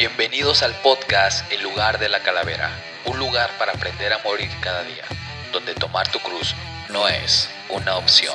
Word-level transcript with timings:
Bienvenidos 0.00 0.62
al 0.62 0.72
podcast 0.82 1.44
El 1.52 1.62
lugar 1.62 2.00
de 2.00 2.08
la 2.08 2.22
calavera, 2.22 2.70
un 3.06 3.18
lugar 3.18 3.50
para 3.58 3.72
aprender 3.72 4.14
a 4.14 4.18
morir 4.24 4.48
cada 4.62 4.82
día, 4.82 5.04
donde 5.52 5.74
tomar 5.74 6.10
tu 6.10 6.18
cruz 6.20 6.54
no 6.90 7.06
es 7.06 7.50
una 7.68 7.98
opción. 7.98 8.32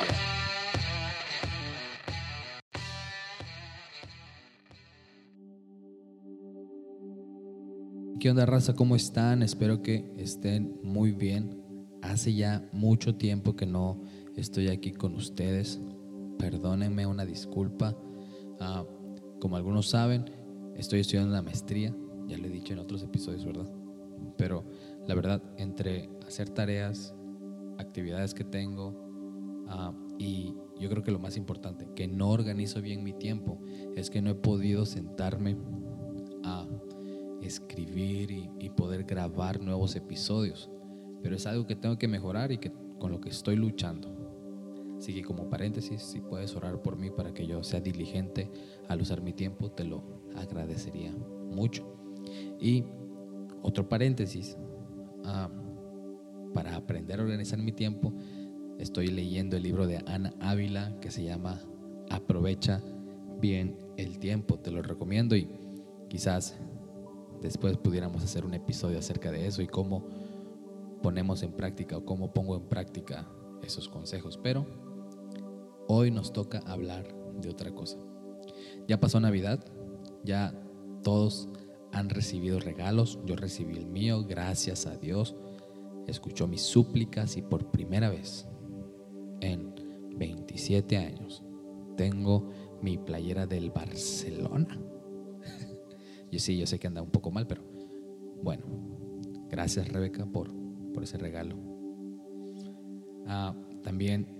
¿Qué 8.20 8.30
onda 8.30 8.46
raza? 8.46 8.76
¿Cómo 8.76 8.94
están? 8.94 9.42
Espero 9.42 9.82
que 9.82 10.08
estén 10.16 10.78
muy 10.84 11.10
bien. 11.10 11.64
Hace 12.00 12.32
ya 12.32 12.62
mucho 12.70 13.16
tiempo 13.16 13.56
que 13.56 13.66
no 13.66 14.04
estoy 14.36 14.68
aquí 14.68 14.92
con 14.92 15.16
ustedes. 15.16 15.80
Perdónenme 16.38 17.06
una 17.06 17.24
disculpa. 17.24 17.96
Ah, 18.60 18.84
como 19.40 19.56
algunos 19.56 19.90
saben, 19.90 20.35
estoy 20.76 21.00
estudiando 21.00 21.32
la 21.32 21.42
maestría. 21.42 21.94
Ya 22.26 22.38
lo 22.38 22.46
he 22.46 22.50
dicho 22.50 22.72
en 22.72 22.78
otros 22.78 23.02
episodios, 23.02 23.44
¿verdad? 23.44 23.70
Pero 24.36 24.64
la 25.06 25.14
verdad, 25.14 25.42
entre 25.56 26.10
hacer 26.26 26.50
tareas, 26.50 27.14
actividades 27.78 28.34
que 28.34 28.44
tengo 28.44 29.64
ah, 29.68 29.92
y 30.18 30.54
yo 30.78 30.88
creo 30.90 31.02
que 31.02 31.10
lo 31.10 31.18
más 31.18 31.36
importante, 31.36 31.88
que 31.94 32.06
no 32.06 32.30
organizo 32.30 32.80
bien 32.82 33.02
mi 33.02 33.12
tiempo, 33.12 33.58
es 33.96 34.10
que 34.10 34.20
no 34.20 34.30
he 34.30 34.34
podido 34.34 34.84
sentarme 34.84 35.56
a 36.44 36.66
escribir 37.42 38.30
y, 38.30 38.70
poder 38.70 39.04
grabar 39.04 39.60
nuevos 39.60 39.96
episodios. 39.96 40.70
Pero 41.22 41.36
es 41.36 41.46
algo 41.46 41.66
que 41.66 41.76
tengo 41.76 41.96
que 41.96 42.08
mejorar 42.08 42.52
y 42.52 42.58
que 42.58 42.70
con 42.98 43.10
lo 43.10 43.20
que 43.20 43.30
estoy 43.30 43.56
luchando. 43.56 44.15
Así 44.98 45.14
que 45.14 45.22
como 45.22 45.48
paréntesis, 45.48 46.02
si 46.02 46.20
puedes 46.20 46.54
orar 46.56 46.80
por 46.82 46.96
mí 46.96 47.10
para 47.10 47.34
que 47.34 47.46
yo 47.46 47.62
sea 47.62 47.80
diligente 47.80 48.50
al 48.88 49.02
usar 49.02 49.20
mi 49.20 49.32
tiempo, 49.32 49.70
te 49.70 49.84
lo 49.84 50.02
agradecería 50.36 51.12
mucho. 51.12 51.86
Y 52.60 52.84
otro 53.62 53.88
paréntesis, 53.88 54.56
ah, 55.24 55.50
para 56.54 56.76
aprender 56.76 57.20
a 57.20 57.24
organizar 57.24 57.58
mi 57.58 57.72
tiempo, 57.72 58.12
estoy 58.78 59.08
leyendo 59.08 59.56
el 59.56 59.62
libro 59.62 59.86
de 59.86 60.02
Ana 60.06 60.32
Ávila 60.40 60.98
que 61.00 61.10
se 61.10 61.22
llama 61.22 61.60
Aprovecha 62.10 62.82
bien 63.40 63.76
el 63.96 64.18
tiempo. 64.18 64.58
Te 64.58 64.70
lo 64.70 64.82
recomiendo 64.82 65.36
y 65.36 65.48
quizás 66.08 66.56
después 67.42 67.76
pudiéramos 67.76 68.22
hacer 68.22 68.44
un 68.44 68.54
episodio 68.54 68.98
acerca 68.98 69.30
de 69.30 69.46
eso 69.46 69.60
y 69.60 69.66
cómo 69.66 70.06
ponemos 71.02 71.42
en 71.42 71.52
práctica 71.52 71.96
o 71.98 72.04
cómo 72.04 72.32
pongo 72.32 72.56
en 72.56 72.62
práctica 72.62 73.28
esos 73.62 73.88
consejos. 73.88 74.38
Pero 74.42 74.85
hoy 75.88 76.10
nos 76.10 76.32
toca 76.32 76.58
hablar 76.66 77.14
de 77.40 77.48
otra 77.48 77.72
cosa. 77.72 77.98
Ya 78.88 79.00
pasó 79.00 79.20
Navidad, 79.20 79.64
ya 80.24 80.54
todos 81.02 81.48
han 81.92 82.08
recibido 82.10 82.58
regalos, 82.60 83.18
yo 83.24 83.36
recibí 83.36 83.76
el 83.76 83.86
mío, 83.86 84.24
gracias 84.24 84.86
a 84.86 84.96
Dios. 84.96 85.36
Escuchó 86.06 86.46
mis 86.46 86.62
súplicas 86.62 87.36
y 87.36 87.42
por 87.42 87.70
primera 87.70 88.10
vez 88.10 88.46
en 89.40 89.74
27 90.16 90.96
años 90.96 91.42
tengo 91.96 92.50
mi 92.82 92.98
playera 92.98 93.46
del 93.46 93.70
Barcelona 93.70 94.78
yo 96.30 96.38
sí, 96.38 96.56
yo 96.56 96.66
sé 96.66 96.78
que 96.78 96.86
anda 96.86 97.02
un 97.02 97.10
poco 97.10 97.30
mal, 97.30 97.46
pero 97.46 97.62
bueno, 98.42 98.64
gracias 99.48 99.88
Rebeca 99.88 100.26
por, 100.26 100.52
por 100.92 101.02
ese 101.02 101.18
regalo. 101.18 101.56
Ah, 103.26 103.54
también 103.82 104.35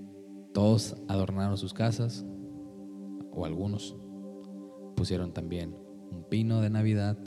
todos 0.56 0.96
adornaron 1.06 1.58
sus 1.58 1.74
casas, 1.74 2.24
o 3.30 3.44
algunos 3.44 3.94
pusieron 4.96 5.34
también 5.34 5.74
un 6.10 6.24
pino 6.30 6.62
de 6.62 6.70
Navidad. 6.70 7.18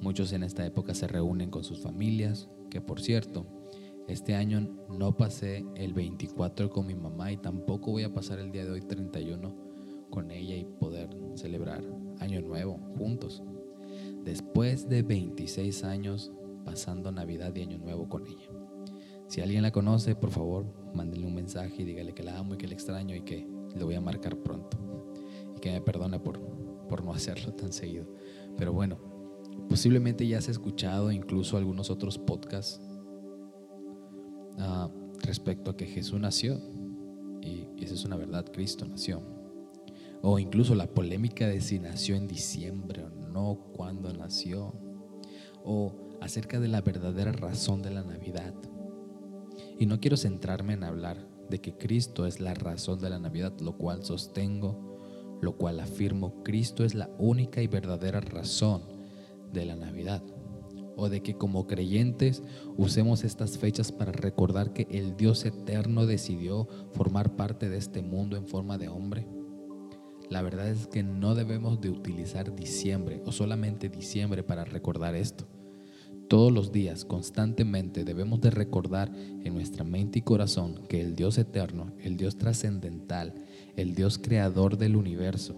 Muchos 0.00 0.32
en 0.32 0.42
esta 0.42 0.64
época 0.64 0.94
se 0.94 1.06
reúnen 1.06 1.50
con 1.50 1.64
sus 1.64 1.82
familias, 1.82 2.48
que 2.70 2.80
por 2.80 3.02
cierto, 3.02 3.44
este 4.08 4.36
año 4.36 4.66
no 4.88 5.18
pasé 5.18 5.66
el 5.74 5.92
24 5.92 6.70
con 6.70 6.86
mi 6.86 6.94
mamá 6.94 7.30
y 7.30 7.36
tampoco 7.36 7.90
voy 7.90 8.04
a 8.04 8.14
pasar 8.14 8.38
el 8.38 8.52
día 8.52 8.64
de 8.64 8.70
hoy 8.70 8.80
31 8.80 9.54
con 10.08 10.30
ella 10.30 10.56
y 10.56 10.64
poder 10.64 11.10
celebrar 11.34 11.84
Año 12.20 12.40
Nuevo 12.40 12.80
juntos 12.96 13.42
después 14.24 14.88
de 14.88 15.02
26 15.02 15.84
años 15.84 16.32
pasando 16.64 17.12
Navidad 17.12 17.54
y 17.54 17.60
Año 17.60 17.76
Nuevo 17.76 18.08
con 18.08 18.26
ella. 18.26 18.48
Si 19.28 19.42
alguien 19.42 19.62
la 19.62 19.72
conoce, 19.72 20.14
por 20.14 20.30
favor, 20.30 20.79
mándenle 20.94 21.26
un 21.26 21.34
mensaje 21.34 21.82
y 21.82 21.84
dígale 21.84 22.12
que 22.12 22.22
la 22.22 22.38
amo 22.38 22.54
y 22.54 22.56
que 22.56 22.66
la 22.66 22.74
extraño 22.74 23.14
y 23.14 23.22
que 23.22 23.46
le 23.74 23.84
voy 23.84 23.94
a 23.94 24.00
marcar 24.00 24.36
pronto. 24.36 24.78
Y 25.56 25.60
que 25.60 25.70
me 25.70 25.80
perdone 25.80 26.18
por, 26.18 26.40
por 26.88 27.04
no 27.04 27.12
hacerlo 27.12 27.52
tan 27.52 27.72
seguido. 27.72 28.06
Pero 28.56 28.72
bueno, 28.72 28.98
posiblemente 29.68 30.26
ya 30.26 30.38
has 30.38 30.48
escuchado 30.48 31.12
incluso 31.12 31.56
algunos 31.56 31.90
otros 31.90 32.18
podcasts 32.18 32.80
ah, 34.58 34.90
respecto 35.22 35.70
a 35.70 35.76
que 35.76 35.86
Jesús 35.86 36.20
nació. 36.20 36.60
Y 37.42 37.66
esa 37.82 37.94
es 37.94 38.04
una 38.04 38.16
verdad, 38.16 38.44
Cristo 38.52 38.86
nació. 38.86 39.22
O 40.22 40.38
incluso 40.38 40.74
la 40.74 40.86
polémica 40.86 41.46
de 41.46 41.60
si 41.60 41.78
nació 41.78 42.16
en 42.16 42.26
diciembre 42.26 43.04
o 43.04 43.10
no, 43.10 43.58
cuándo 43.72 44.12
nació. 44.12 44.74
O 45.64 45.94
acerca 46.20 46.60
de 46.60 46.68
la 46.68 46.82
verdadera 46.82 47.32
razón 47.32 47.82
de 47.82 47.90
la 47.90 48.02
Navidad. 48.02 48.54
Y 49.80 49.86
no 49.86 49.98
quiero 49.98 50.16
centrarme 50.16 50.74
en 50.74 50.84
hablar 50.84 51.26
de 51.48 51.60
que 51.60 51.76
Cristo 51.76 52.26
es 52.26 52.38
la 52.38 52.54
razón 52.54 53.00
de 53.00 53.10
la 53.10 53.18
Navidad, 53.18 53.52
lo 53.60 53.76
cual 53.76 54.04
sostengo, 54.04 55.38
lo 55.40 55.56
cual 55.56 55.80
afirmo, 55.80 56.44
Cristo 56.44 56.84
es 56.84 56.94
la 56.94 57.10
única 57.18 57.60
y 57.62 57.66
verdadera 57.66 58.20
razón 58.20 58.82
de 59.52 59.64
la 59.64 59.74
Navidad. 59.74 60.22
O 60.96 61.08
de 61.08 61.22
que 61.22 61.34
como 61.34 61.66
creyentes 61.66 62.44
usemos 62.76 63.24
estas 63.24 63.58
fechas 63.58 63.90
para 63.90 64.12
recordar 64.12 64.72
que 64.72 64.86
el 64.90 65.16
Dios 65.16 65.44
eterno 65.44 66.06
decidió 66.06 66.68
formar 66.92 67.34
parte 67.34 67.68
de 67.68 67.78
este 67.78 68.02
mundo 68.02 68.36
en 68.36 68.46
forma 68.46 68.78
de 68.78 68.88
hombre 68.88 69.26
la 70.30 70.42
verdad 70.42 70.68
es 70.68 70.86
que 70.86 71.02
no 71.02 71.34
debemos 71.34 71.80
de 71.80 71.90
utilizar 71.90 72.54
diciembre 72.54 73.20
o 73.26 73.32
solamente 73.32 73.88
diciembre 73.88 74.44
para 74.44 74.64
recordar 74.64 75.16
esto. 75.16 75.44
Todos 76.30 76.52
los 76.52 76.70
días, 76.70 77.04
constantemente, 77.04 78.04
debemos 78.04 78.40
de 78.40 78.52
recordar 78.52 79.12
en 79.16 79.52
nuestra 79.52 79.82
mente 79.82 80.20
y 80.20 80.22
corazón 80.22 80.80
que 80.88 81.00
el 81.00 81.16
Dios 81.16 81.38
eterno, 81.38 81.90
el 81.98 82.16
Dios 82.16 82.38
trascendental, 82.38 83.34
el 83.74 83.96
Dios 83.96 84.16
creador 84.16 84.78
del 84.78 84.94
universo, 84.94 85.56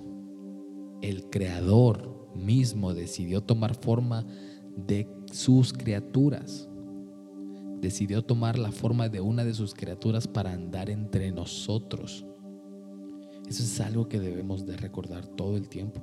el 1.02 1.28
creador 1.28 2.26
mismo 2.34 2.94
decidió 2.94 3.42
tomar 3.42 3.74
forma 3.74 4.24
de 4.74 5.06
sus 5.30 5.74
criaturas. 5.74 6.70
Decidió 7.82 8.24
tomar 8.24 8.58
la 8.58 8.72
forma 8.72 9.10
de 9.10 9.20
una 9.20 9.44
de 9.44 9.52
sus 9.52 9.74
criaturas 9.74 10.26
para 10.26 10.54
andar 10.54 10.88
entre 10.88 11.32
nosotros. 11.32 12.24
Eso 13.46 13.62
es 13.62 13.78
algo 13.82 14.08
que 14.08 14.20
debemos 14.20 14.64
de 14.64 14.78
recordar 14.78 15.26
todo 15.26 15.58
el 15.58 15.68
tiempo. 15.68 16.00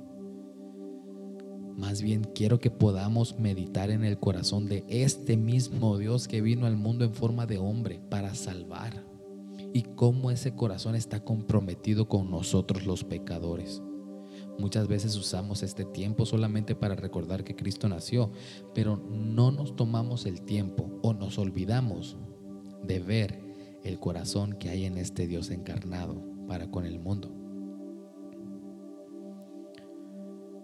Más 1.80 2.02
bien 2.02 2.24
quiero 2.34 2.58
que 2.58 2.70
podamos 2.70 3.38
meditar 3.38 3.90
en 3.90 4.04
el 4.04 4.18
corazón 4.18 4.66
de 4.66 4.84
este 4.86 5.38
mismo 5.38 5.96
Dios 5.96 6.28
que 6.28 6.42
vino 6.42 6.66
al 6.66 6.76
mundo 6.76 7.06
en 7.06 7.14
forma 7.14 7.46
de 7.46 7.56
hombre 7.56 8.02
para 8.10 8.34
salvar. 8.34 9.02
Y 9.72 9.84
cómo 9.84 10.30
ese 10.30 10.54
corazón 10.54 10.94
está 10.94 11.24
comprometido 11.24 12.06
con 12.06 12.30
nosotros 12.30 12.84
los 12.84 13.02
pecadores. 13.02 13.80
Muchas 14.58 14.88
veces 14.88 15.16
usamos 15.16 15.62
este 15.62 15.86
tiempo 15.86 16.26
solamente 16.26 16.74
para 16.74 16.96
recordar 16.96 17.44
que 17.44 17.56
Cristo 17.56 17.88
nació, 17.88 18.30
pero 18.74 18.98
no 18.98 19.50
nos 19.50 19.74
tomamos 19.74 20.26
el 20.26 20.42
tiempo 20.42 21.00
o 21.02 21.14
nos 21.14 21.38
olvidamos 21.38 22.18
de 22.84 23.00
ver 23.00 23.40
el 23.84 23.98
corazón 23.98 24.52
que 24.52 24.68
hay 24.68 24.84
en 24.84 24.98
este 24.98 25.26
Dios 25.26 25.48
encarnado 25.48 26.22
para 26.46 26.70
con 26.70 26.84
el 26.84 27.00
mundo. 27.00 27.39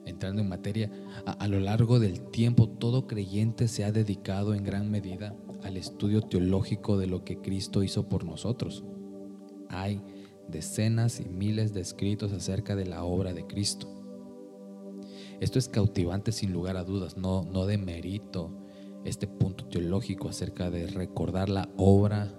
Entrando 0.07 0.41
en 0.41 0.49
materia, 0.49 0.91
a, 1.27 1.49
lo 1.49 1.59
largo 1.59 1.99
del 1.99 2.21
tiempo 2.31 2.69
todo 2.69 3.07
creyente 3.07 3.67
se 3.67 3.85
ha 3.85 3.91
dedicado 3.91 4.55
en 4.55 4.63
gran 4.63 4.91
medida 4.91 5.37
al 5.65 5.77
estudio 5.77 6.23
teológico 6.23 6.97
de 6.97 7.09
lo 7.09 7.25
que 7.25 7.39
Cristo 7.39 7.83
hizo 7.83 8.09
por 8.09 8.25
nosotros. 8.25 8.85
Hay 9.69 10.01
decenas 10.49 11.19
y 11.19 11.29
miles 11.29 11.75
de 11.75 11.81
escritos 11.81 12.33
acerca 12.33 12.77
de 12.77 12.87
la 12.87 13.03
obra 13.03 13.33
de 13.33 13.47
Cristo. 13.47 13.89
Esto 15.41 15.59
es 15.59 15.69
cautivante 15.69 16.31
sin 16.31 16.53
lugar 16.53 16.77
a 16.77 16.85
dudas, 16.85 17.17
no, 17.17 17.43
no 17.43 17.67
de 17.67 17.77
mérito 17.77 18.57
este 19.05 19.27
punto 19.27 19.67
teológico 19.67 20.29
acerca 20.29 20.71
de 20.71 20.87
recordar 20.87 21.49
la 21.49 21.69
obra 21.77 22.33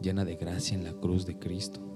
llena 0.00 0.24
de 0.24 0.36
gracia 0.36 0.76
en 0.76 0.84
la 0.84 0.92
cruz 0.92 1.26
de 1.26 1.38
Cristo. 1.38 1.93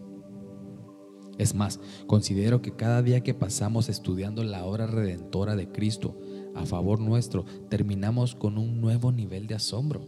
Es 1.38 1.55
más, 1.55 1.81
considero 2.06 2.61
que 2.61 2.75
cada 2.75 3.00
día 3.00 3.23
que 3.23 3.32
pasamos 3.32 3.88
estudiando 3.88 4.43
la 4.43 4.64
obra 4.64 4.87
redentora 4.87 5.55
de 5.55 5.70
Cristo 5.70 6.20
a 6.55 6.67
favor 6.67 7.00
nuestro, 7.00 7.44
terminamos 7.69 8.35
con 8.35 8.58
un 8.58 8.81
nuevo 8.81 9.12
nivel 9.12 9.46
de 9.46 9.55
asombro. 9.55 10.05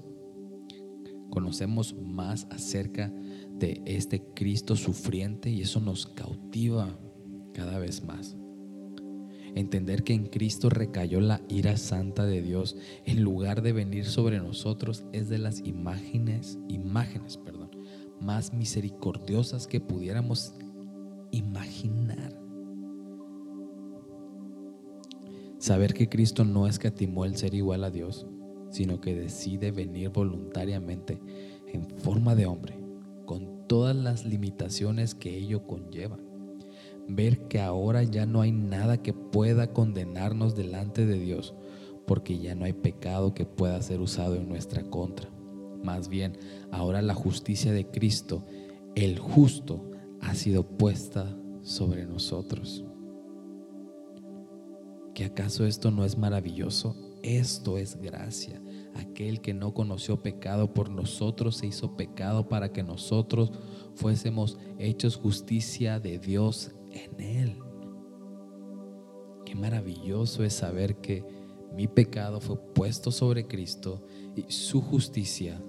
Conocemos 1.31 1.95
más 1.95 2.49
acerca 2.51 3.13
de 3.53 3.81
este 3.87 4.25
Cristo 4.35 4.75
sufriente 4.75 5.49
y 5.51 5.63
eso 5.63 5.79
nos 5.79 6.07
cautiva 6.07 6.99
cada 7.55 7.79
vez 7.79 8.03
más. 8.05 8.37
Entender 9.55 10.03
que 10.03 10.15
en 10.15 10.27
Cristo 10.27 10.69
recayó 10.69 11.21
la 11.21 11.41
ira 11.49 11.77
santa 11.77 12.25
de 12.25 12.43
Dios 12.43 12.77
en 13.05 13.23
lugar 13.23 13.63
de 13.63 13.73
venir 13.73 14.07
sobre 14.07 14.39
nosotros 14.39 15.05
es 15.13 15.29
de 15.29 15.39
las 15.39 15.61
imágenes, 15.61 16.59
imágenes, 16.69 17.37
perdón, 17.37 17.71
más 18.21 18.53
misericordiosas 18.53 19.67
que 19.67 19.81
pudiéramos 19.81 20.55
imaginar. 21.31 22.37
Saber 25.59 25.93
que 25.93 26.09
Cristo 26.09 26.45
no 26.45 26.67
escatimó 26.67 27.25
el 27.25 27.37
ser 27.37 27.55
igual 27.55 27.85
a 27.85 27.91
Dios, 27.91 28.27
sino 28.71 29.01
que 29.01 29.15
decide 29.15 29.73
venir 29.73 30.11
voluntariamente 30.11 31.21
en 31.69 31.85
forma 31.87 32.35
de 32.35 32.47
hombre, 32.47 32.79
con 33.27 33.67
todas 33.67 33.95
las 33.95 34.25
limitaciones 34.25 35.15
que 35.15 35.37
ello 35.37 35.67
conlleva 35.67 36.19
ver 37.17 37.49
que 37.49 37.61
ahora 37.61 38.03
ya 38.03 38.27
no 38.27 38.41
hay 38.41 38.53
nada 38.53 39.03
que 39.03 39.13
pueda 39.13 39.73
condenarnos 39.73 40.55
delante 40.55 41.07
de 41.07 41.19
Dios, 41.19 41.55
porque 42.07 42.39
ya 42.39 42.55
no 42.55 42.65
hay 42.65 42.73
pecado 42.73 43.35
que 43.35 43.45
pueda 43.45 43.81
ser 43.83 44.01
usado 44.01 44.37
en 44.37 44.49
nuestra 44.49 44.83
contra. 44.83 45.29
Más 45.83 46.09
bien, 46.09 46.37
ahora 46.71 47.03
la 47.03 47.15
justicia 47.15 47.73
de 47.73 47.87
Cristo, 47.87 48.45
el 48.95 49.19
justo, 49.19 49.90
ha 50.21 50.35
sido 50.35 50.63
puesta 50.63 51.37
sobre 51.63 52.07
nosotros. 52.07 52.85
¿Que 55.15 55.25
acaso 55.25 55.67
esto 55.67 55.91
no 55.91 56.05
es 56.05 56.17
maravilloso? 56.17 56.97
Esto 57.23 57.77
es 57.77 58.01
gracia. 58.01 58.63
Aquel 58.95 59.41
que 59.41 59.53
no 59.53 59.75
conoció 59.75 60.23
pecado 60.23 60.73
por 60.73 60.91
nosotros 60.91 61.57
se 61.57 61.67
hizo 61.67 61.97
pecado 61.97 62.49
para 62.49 62.73
que 62.73 62.83
nosotros 62.83 63.53
fuésemos 63.95 64.59
hechos 64.79 65.17
justicia 65.17 66.01
de 66.01 66.19
Dios 66.19 66.73
en 66.91 67.21
Él. 67.21 67.59
Qué 69.45 69.55
maravilloso 69.55 70.45
es 70.45 70.55
saber 70.55 70.97
que 70.97 71.25
mi 71.75 71.87
pecado 71.87 72.41
fue 72.41 72.57
puesto 72.73 73.11
sobre 73.11 73.47
Cristo 73.47 74.03
y 74.35 74.51
su 74.51 74.81
justicia, 74.81 75.63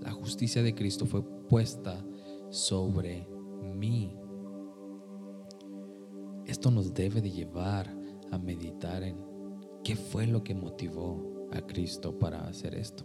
la 0.00 0.12
justicia 0.12 0.62
de 0.62 0.74
Cristo 0.74 1.06
fue 1.06 1.22
puesta 1.48 2.04
sobre 2.50 3.26
mí. 3.78 4.16
Esto 6.46 6.70
nos 6.70 6.94
debe 6.94 7.20
de 7.20 7.30
llevar 7.30 7.94
a 8.30 8.38
meditar 8.38 9.02
en 9.02 9.16
qué 9.82 9.96
fue 9.96 10.26
lo 10.26 10.42
que 10.42 10.54
motivó 10.54 11.48
a 11.52 11.60
Cristo 11.60 12.18
para 12.18 12.46
hacer 12.46 12.74
esto. 12.74 13.04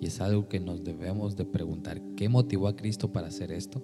Y 0.00 0.06
es 0.06 0.20
algo 0.20 0.48
que 0.48 0.60
nos 0.60 0.84
debemos 0.84 1.36
de 1.36 1.44
preguntar, 1.44 2.02
¿qué 2.16 2.28
motivó 2.28 2.68
a 2.68 2.76
Cristo 2.76 3.12
para 3.12 3.28
hacer 3.28 3.50
esto? 3.50 3.82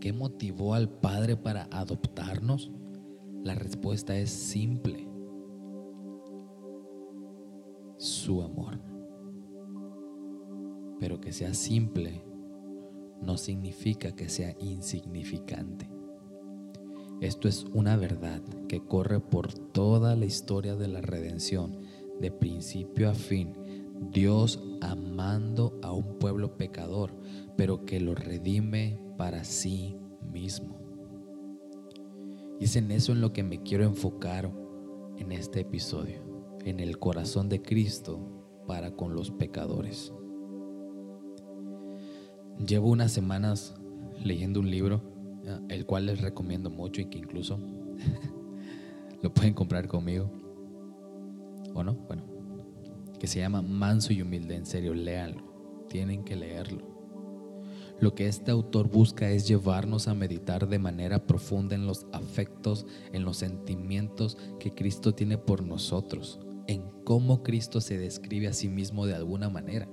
¿Qué 0.00 0.12
motivó 0.12 0.74
al 0.74 0.88
Padre 0.88 1.36
para 1.36 1.68
adoptarnos? 1.70 2.70
La 3.42 3.54
respuesta 3.54 4.16
es 4.18 4.30
simple. 4.30 5.08
Su 7.96 8.42
amor. 8.42 8.78
Pero 10.98 11.20
que 11.20 11.32
sea 11.32 11.54
simple 11.54 12.22
no 13.22 13.36
significa 13.36 14.12
que 14.12 14.28
sea 14.28 14.54
insignificante. 14.60 15.88
Esto 17.20 17.48
es 17.48 17.64
una 17.72 17.96
verdad 17.96 18.42
que 18.68 18.80
corre 18.80 19.20
por 19.20 19.52
toda 19.52 20.16
la 20.16 20.26
historia 20.26 20.76
de 20.76 20.88
la 20.88 21.00
redención, 21.00 21.78
de 22.20 22.30
principio 22.30 23.08
a 23.08 23.14
fin. 23.14 23.54
Dios 24.12 24.62
amando 24.82 25.78
a 25.82 25.92
un 25.92 26.18
pueblo 26.18 26.58
pecador, 26.58 27.14
pero 27.56 27.86
que 27.86 28.00
lo 28.00 28.14
redime 28.14 28.98
para 29.16 29.44
sí 29.44 29.96
mismo. 30.30 30.76
Y 32.60 32.64
es 32.64 32.76
en 32.76 32.90
eso 32.90 33.12
en 33.12 33.22
lo 33.22 33.32
que 33.32 33.42
me 33.42 33.62
quiero 33.62 33.84
enfocar 33.84 34.52
en 35.16 35.32
este 35.32 35.60
episodio, 35.60 36.20
en 36.64 36.80
el 36.80 36.98
corazón 36.98 37.48
de 37.48 37.62
Cristo 37.62 38.20
para 38.66 38.90
con 38.90 39.14
los 39.14 39.30
pecadores. 39.30 40.12
Llevo 42.64 42.88
unas 42.88 43.12
semanas 43.12 43.74
leyendo 44.22 44.60
un 44.60 44.70
libro, 44.70 45.02
el 45.68 45.86
cual 45.86 46.06
les 46.06 46.20
recomiendo 46.20 46.70
mucho 46.70 47.00
y 47.00 47.06
que 47.06 47.18
incluso 47.18 47.58
lo 49.22 49.32
pueden 49.32 49.54
comprar 49.54 49.86
conmigo. 49.88 50.30
¿O 51.74 51.84
no? 51.84 51.94
Bueno, 51.94 52.24
que 53.18 53.26
se 53.26 53.40
llama 53.40 53.62
Manso 53.62 54.12
y 54.12 54.22
Humilde, 54.22 54.56
en 54.56 54.66
serio, 54.66 54.94
léanlo. 54.94 55.86
Tienen 55.88 56.24
que 56.24 56.36
leerlo. 56.36 56.96
Lo 57.98 58.14
que 58.14 58.28
este 58.28 58.50
autor 58.50 58.90
busca 58.90 59.30
es 59.30 59.48
llevarnos 59.48 60.06
a 60.06 60.14
meditar 60.14 60.68
de 60.68 60.78
manera 60.78 61.26
profunda 61.26 61.74
en 61.74 61.86
los 61.86 62.06
afectos, 62.12 62.86
en 63.12 63.24
los 63.24 63.38
sentimientos 63.38 64.36
que 64.60 64.74
Cristo 64.74 65.14
tiene 65.14 65.38
por 65.38 65.64
nosotros, 65.64 66.38
en 66.66 66.82
cómo 67.04 67.42
Cristo 67.42 67.80
se 67.80 67.96
describe 67.96 68.48
a 68.48 68.52
sí 68.52 68.68
mismo 68.68 69.06
de 69.06 69.14
alguna 69.14 69.48
manera. 69.48 69.88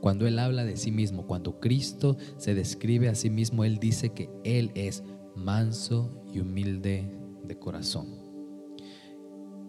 Cuando 0.00 0.26
Él 0.26 0.38
habla 0.38 0.64
de 0.64 0.76
sí 0.76 0.90
mismo, 0.90 1.26
cuando 1.26 1.60
Cristo 1.60 2.16
se 2.36 2.54
describe 2.54 3.08
a 3.08 3.14
sí 3.14 3.30
mismo, 3.30 3.64
Él 3.64 3.78
dice 3.78 4.10
que 4.10 4.30
Él 4.44 4.70
es 4.74 5.02
manso 5.34 6.22
y 6.32 6.40
humilde 6.40 7.10
de 7.44 7.58
corazón. 7.58 8.08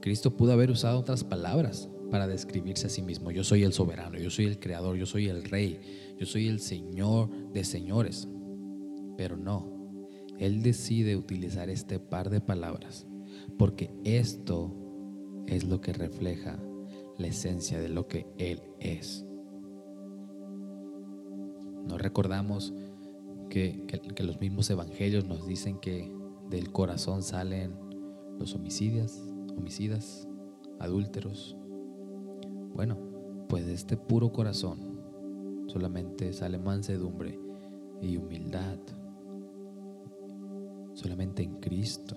Cristo 0.02 0.36
pudo 0.36 0.54
haber 0.54 0.72
usado 0.72 1.00
otras 1.00 1.24
palabras 1.24 1.90
para 2.10 2.28
describirse 2.28 2.88
a 2.88 2.90
sí 2.90 3.02
mismo. 3.02 3.32
Yo 3.32 3.44
soy 3.44 3.64
el 3.64 3.74
soberano, 3.74 4.18
yo 4.18 4.30
soy 4.30 4.46
el 4.46 4.60
creador, 4.60 4.98
yo 4.98 5.06
soy 5.06 5.28
el 5.28 5.44
rey, 5.44 5.80
yo 6.20 6.26
soy 6.26 6.48
el 6.48 6.60
Señor 6.60 7.30
de 7.54 7.64
señores. 7.64 8.28
Pero 9.16 9.38
no, 9.38 10.00
Él 10.40 10.64
decide 10.64 11.16
utilizar 11.16 11.70
este 11.70 12.00
par 12.00 12.30
de 12.30 12.42
palabras 12.42 13.06
porque 13.58 13.92
esto 14.04 14.74
es 15.48 15.64
lo 15.64 15.82
que 15.82 15.94
refleja 15.94 16.60
la 17.18 17.28
esencia 17.28 17.80
de 17.80 17.90
lo 17.90 18.08
que 18.08 18.28
Él 18.38 18.62
es. 18.80 19.26
No 21.88 21.98
recordamos 21.98 22.74
que, 23.50 23.86
los 24.20 24.40
mismos 24.40 24.70
evangelios 24.70 25.26
nos 25.26 25.46
dicen 25.46 25.80
que 25.80 26.12
del 26.50 26.72
corazón 26.72 27.22
salen 27.22 27.76
los 28.40 28.56
homicidios, 28.56 29.22
homicidas, 29.58 30.28
adúlteros. 30.80 31.58
Bueno, 32.74 32.98
pues 33.50 33.66
de 33.66 33.74
este 33.74 33.98
puro 33.98 34.32
corazón 34.32 35.02
solamente 35.68 36.34
sale 36.34 36.58
mansedumbre 36.58 37.40
y 38.02 38.18
humildad. 38.18 38.80
Solamente 40.94 41.44
en 41.44 41.60
Cristo. 41.60 42.16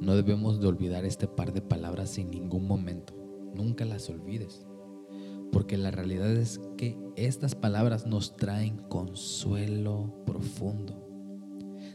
No 0.00 0.14
debemos 0.16 0.60
de 0.60 0.68
olvidar 0.68 1.04
este 1.04 1.26
par 1.26 1.52
de 1.52 1.60
palabras 1.60 2.16
en 2.18 2.30
ningún 2.30 2.66
momento. 2.66 3.14
Nunca 3.54 3.84
las 3.84 4.08
olvides. 4.08 4.69
Porque 5.52 5.76
la 5.76 5.90
realidad 5.90 6.30
es 6.30 6.60
que 6.76 6.98
estas 7.16 7.54
palabras 7.54 8.06
nos 8.06 8.36
traen 8.36 8.76
consuelo 8.76 10.22
profundo. 10.26 11.06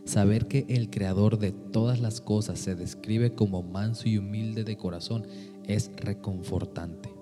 Saber 0.05 0.47
que 0.47 0.65
el 0.69 0.89
creador 0.89 1.39
de 1.39 1.51
todas 1.51 1.99
las 1.99 2.21
cosas 2.21 2.59
se 2.59 2.75
describe 2.75 3.33
como 3.33 3.63
manso 3.63 4.07
y 4.07 4.17
humilde 4.17 4.63
de 4.63 4.77
corazón 4.77 5.25
es 5.63 5.91
reconfortante 5.95 7.15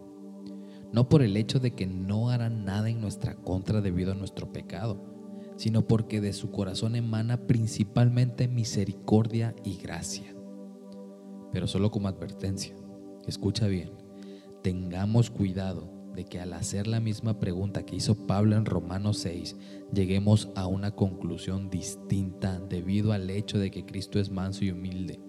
no 0.93 1.09
por 1.09 1.23
el 1.23 1.35
hecho 1.35 1.59
de 1.59 1.71
que 1.71 1.87
no 1.87 2.29
hará 2.29 2.49
nada 2.49 2.87
en 2.87 3.01
nuestra 3.01 3.33
contra 3.33 3.81
debido 3.81 4.11
a 4.11 4.15
nuestro 4.15 4.53
pecado, 4.53 5.03
sino 5.57 5.87
porque 5.87 6.21
de 6.21 6.33
su 6.33 6.51
corazón 6.51 6.95
emana 6.95 7.47
principalmente 7.47 8.47
misericordia 8.47 9.55
y 9.65 9.77
gracia. 9.77 10.35
Pero 11.51 11.65
solo 11.67 11.89
como 11.89 12.07
advertencia, 12.07 12.75
escucha 13.25 13.67
bien, 13.67 13.91
tengamos 14.61 15.31
cuidado 15.31 15.89
de 16.15 16.25
que 16.25 16.39
al 16.39 16.53
hacer 16.53 16.88
la 16.88 17.00
misma 17.00 17.39
pregunta 17.39 17.86
que 17.86 17.96
hizo 17.96 18.27
Pablo 18.27 18.55
en 18.55 18.65
Romanos 18.65 19.17
6, 19.20 19.55
lleguemos 19.93 20.50
a 20.55 20.67
una 20.67 20.91
conclusión 20.91 21.70
distinta 21.70 22.60
debido 22.60 23.13
al 23.13 23.29
hecho 23.29 23.58
de 23.60 23.72
que 23.72 23.86
Cristo 23.86 24.20
es 24.20 24.29
manso 24.29 24.63
y 24.65 24.72
humilde. 24.72 25.20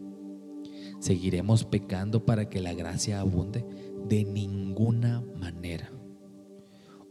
¿Seguiremos 1.00 1.64
pecando 1.64 2.24
para 2.24 2.48
que 2.48 2.60
la 2.60 2.74
gracia 2.74 3.20
abunde? 3.20 3.64
De 4.08 4.24
ninguna 4.24 5.22
manera. 5.36 5.90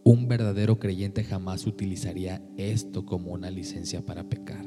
Un 0.04 0.28
verdadero 0.28 0.80
creyente 0.80 1.24
jamás 1.24 1.66
utilizaría 1.66 2.42
esto 2.58 3.06
como 3.06 3.32
una 3.32 3.50
licencia 3.50 4.06
para 4.06 4.28
pecar. 4.28 4.66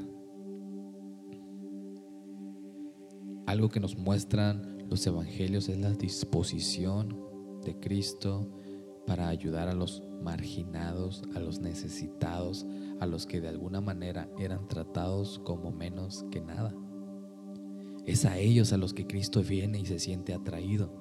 Algo 3.46 3.68
que 3.68 3.80
nos 3.80 3.96
muestran 3.96 4.78
los 4.88 5.06
evangelios 5.06 5.68
es 5.68 5.78
la 5.78 5.90
disposición 5.92 7.20
de 7.64 7.78
Cristo 7.78 8.50
para 9.06 9.28
ayudar 9.28 9.68
a 9.68 9.74
los 9.74 10.02
marginados, 10.22 11.22
a 11.34 11.40
los 11.40 11.60
necesitados, 11.60 12.66
a 13.00 13.06
los 13.06 13.26
que 13.26 13.40
de 13.40 13.48
alguna 13.48 13.80
manera 13.80 14.28
eran 14.38 14.66
tratados 14.68 15.40
como 15.44 15.70
menos 15.70 16.24
que 16.30 16.40
nada. 16.40 16.74
Es 18.04 18.24
a 18.24 18.38
ellos 18.38 18.72
a 18.72 18.76
los 18.76 18.94
que 18.94 19.06
Cristo 19.06 19.42
viene 19.42 19.78
y 19.78 19.86
se 19.86 19.98
siente 19.98 20.34
atraído. 20.34 20.92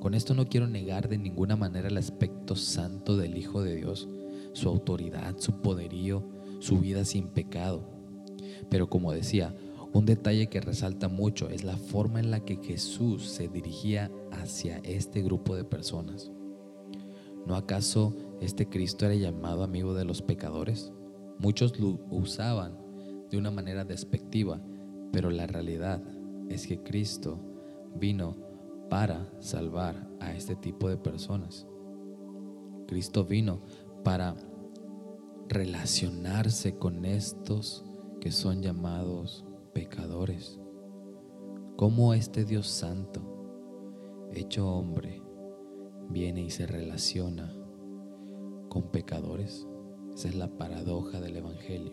Con 0.00 0.14
esto 0.14 0.34
no 0.34 0.46
quiero 0.46 0.68
negar 0.68 1.08
de 1.08 1.18
ninguna 1.18 1.56
manera 1.56 1.88
el 1.88 1.96
aspecto 1.96 2.54
santo 2.54 3.16
del 3.16 3.36
Hijo 3.36 3.62
de 3.62 3.76
Dios, 3.76 4.08
su 4.52 4.68
autoridad, 4.68 5.36
su 5.38 5.60
poderío, 5.60 6.24
su 6.60 6.78
vida 6.78 7.04
sin 7.04 7.28
pecado. 7.28 7.88
Pero 8.70 8.88
como 8.88 9.12
decía, 9.12 9.54
un 9.92 10.04
detalle 10.04 10.48
que 10.48 10.60
resalta 10.60 11.08
mucho 11.08 11.48
es 11.48 11.64
la 11.64 11.76
forma 11.76 12.20
en 12.20 12.30
la 12.30 12.40
que 12.40 12.56
Jesús 12.56 13.24
se 13.28 13.48
dirigía 13.48 14.10
hacia 14.30 14.78
este 14.78 15.22
grupo 15.22 15.56
de 15.56 15.64
personas. 15.64 16.30
¿No 17.48 17.56
acaso 17.56 18.14
este 18.42 18.68
Cristo 18.68 19.06
era 19.06 19.14
llamado 19.14 19.62
amigo 19.62 19.94
de 19.94 20.04
los 20.04 20.20
pecadores? 20.20 20.92
Muchos 21.38 21.80
lo 21.80 21.98
usaban 22.10 22.78
de 23.30 23.38
una 23.38 23.50
manera 23.50 23.86
despectiva, 23.86 24.60
pero 25.12 25.30
la 25.30 25.46
realidad 25.46 26.02
es 26.50 26.66
que 26.66 26.82
Cristo 26.82 27.40
vino 27.94 28.36
para 28.90 29.32
salvar 29.40 30.10
a 30.20 30.34
este 30.34 30.56
tipo 30.56 30.90
de 30.90 30.98
personas. 30.98 31.66
Cristo 32.86 33.24
vino 33.24 33.62
para 34.04 34.36
relacionarse 35.48 36.76
con 36.76 37.06
estos 37.06 37.82
que 38.20 38.30
son 38.30 38.60
llamados 38.60 39.46
pecadores. 39.72 40.60
Como 41.76 42.12
este 42.12 42.44
Dios 42.44 42.66
Santo, 42.66 43.22
hecho 44.34 44.68
hombre, 44.68 45.22
viene 46.08 46.42
y 46.42 46.50
se 46.50 46.66
relaciona 46.66 47.54
con 48.68 48.90
pecadores. 48.90 49.66
Esa 50.14 50.28
es 50.28 50.34
la 50.34 50.48
paradoja 50.58 51.20
del 51.20 51.36
Evangelio. 51.36 51.92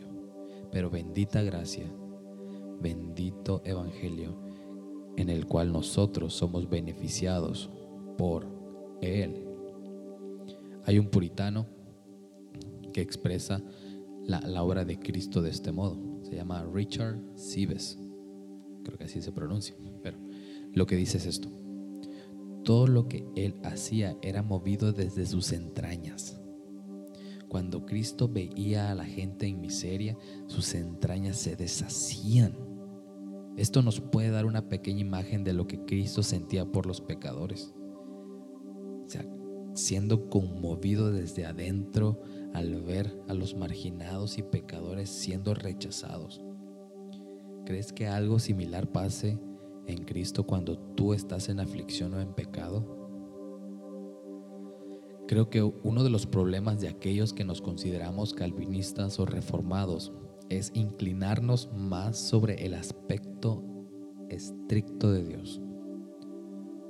Pero 0.72 0.90
bendita 0.90 1.42
gracia, 1.44 1.86
bendito 2.82 3.62
Evangelio 3.66 4.46
en 5.18 5.30
el 5.30 5.46
cual 5.46 5.72
nosotros 5.72 6.34
somos 6.34 6.70
beneficiados 6.70 7.70
por 8.18 8.48
Él. 9.02 9.46
Hay 10.86 11.00
un 11.00 11.08
puritano 11.08 11.66
que 12.94 13.02
expresa 13.02 13.62
la, 14.26 14.64
obra 14.64 14.86
de 14.86 15.00
Cristo 15.00 15.42
de 15.42 15.50
este 15.50 15.72
modo. 15.72 15.98
Se 16.24 16.36
llama 16.36 16.66
Richard 16.72 17.20
Sives. 17.36 17.98
Creo 18.84 18.98
que 18.98 19.06
así 19.06 19.22
se 19.22 19.32
pronuncia. 19.32 19.76
Pero 20.02 20.18
lo 20.74 20.86
que 20.86 20.96
dice 20.96 21.18
es 21.18 21.26
esto. 21.26 21.50
Todo 22.66 22.88
lo 22.88 23.08
que 23.08 23.26
Él 23.38 23.56
hacía 23.64 24.18
era 24.22 24.44
movido 24.44 24.92
desde 24.92 25.26
sus 25.26 25.54
entrañas. 25.54 26.42
Cuando 27.48 27.86
Cristo 27.86 28.28
veía 28.28 28.92
a 28.92 28.96
la 28.96 29.06
gente 29.06 29.48
en 29.48 29.62
miseria, 29.62 30.18
sus 30.48 30.76
entrañas 30.76 31.38
se 31.38 31.56
deshacían 31.56 32.76
esto 33.58 33.82
nos 33.82 34.02
puede 34.02 34.32
dar 34.32 34.46
una 34.46 34.68
pequeña 34.68 35.00
imagen 35.00 35.46
de 35.46 35.54
lo 35.54 35.66
que 35.66 35.86
Cristo 35.86 36.24
sentía 36.24 36.66
por 36.66 36.86
los 36.86 37.00
pecadores. 37.00 37.74
O 39.06 39.08
sea, 39.08 39.26
siendo 39.74 40.30
conmovido 40.30 41.12
desde 41.12 41.46
adentro 41.46 42.22
al 42.54 42.82
ver 42.82 43.18
a 43.30 43.34
los 43.34 43.56
marginados 43.56 44.38
y 44.38 44.44
pecadores 44.44 45.10
siendo 45.10 45.54
rechazados. 45.54 46.42
¿Crees 47.66 47.94
que 47.94 48.08
algo 48.08 48.40
similar 48.40 48.92
pase 48.92 49.40
en 49.88 50.04
Cristo 50.06 50.46
cuando 50.46 50.78
tú 50.78 51.14
estás 51.14 51.50
en 51.50 51.60
aflicción 51.60 52.14
o 52.14 52.22
en 52.22 52.34
pecado? 52.34 52.96
Creo 55.28 55.50
que 55.50 55.64
uno 55.64 56.04
de 56.04 56.12
los 56.12 56.28
problemas 56.28 56.80
de 56.80 56.88
aquellos 56.88 57.34
que 57.34 57.44
nos 57.44 57.62
consideramos 57.62 58.34
calvinistas 58.34 59.20
o 59.20 59.26
reformados 59.26 60.14
es 60.50 60.72
inclinarnos 60.76 61.72
más 61.74 62.18
sobre 62.18 62.66
el 62.66 62.76
aspecto 62.76 63.64
estricto 64.30 65.12
de 65.12 65.24
Dios, 65.24 65.62